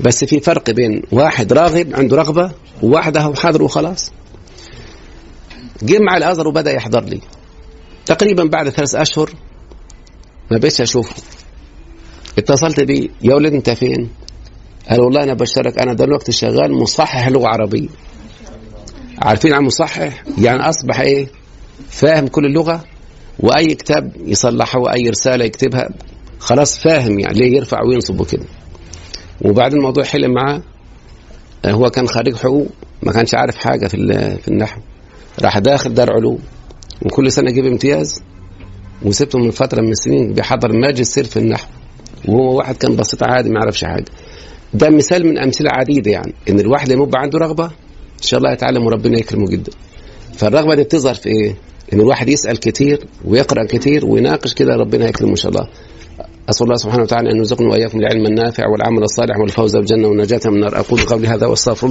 [0.01, 2.51] بس في فرق بين واحد راغب عنده رغبة
[2.83, 4.13] وواحد اهو حاضر وخلاص.
[5.83, 7.21] جه مع الأزهر وبدأ يحضر لي.
[8.07, 9.31] تقريبا بعد ثلاث أشهر
[10.51, 11.15] ما بقتش أشوفه.
[12.39, 13.09] اتصلت بيه.
[13.23, 14.11] يا ولد أنت فين؟
[14.91, 17.89] قال والله أنا بشترك أنا دلوقتي شغال مصحح لغة عربية.
[19.23, 21.27] عارفين عن مصحح يعني أصبح إيه؟
[21.89, 22.85] فاهم كل اللغة؟
[23.41, 25.89] وأي كتاب يصلحه وأي رسالة يكتبها
[26.39, 28.45] خلاص فاهم يعني ليه يرفع وينصب وكده.
[29.45, 30.63] وبعد الموضوع حلم معاه
[31.67, 32.69] هو كان خريج حقوق
[33.03, 33.97] ما كانش عارف حاجة في
[34.43, 34.81] في النحو.
[35.43, 36.39] راح داخل دار علوم
[37.03, 38.23] وكل سنة يجيب امتياز
[39.03, 41.67] وسبته من فترة من السنين بيحضر ماجستير في النحو.
[42.29, 44.05] وهو واحد كان بسيط عادي ما يعرفش حاجة.
[44.75, 47.71] ده مثال من أمثلة عديدة يعني إن الواحد يبقى عنده رغبة
[48.17, 49.73] إن شاء الله يتعلم وربنا يكرمه جدا.
[50.35, 51.57] فالرغبة دي بتظهر في إيه؟
[51.93, 55.69] إن الواحد يسأل كتير ويقرأ كتير ويناقش كده ربنا يكرمه إن شاء الله.
[56.51, 60.55] أسأل الله سبحانه وتعالى أن يرزقنا وإياكم العلم النافع والعمل الصالح والفوز بالجنة والنجاة من
[60.55, 60.81] النار.
[60.81, 61.91] أقول قولي هذا وأستغفر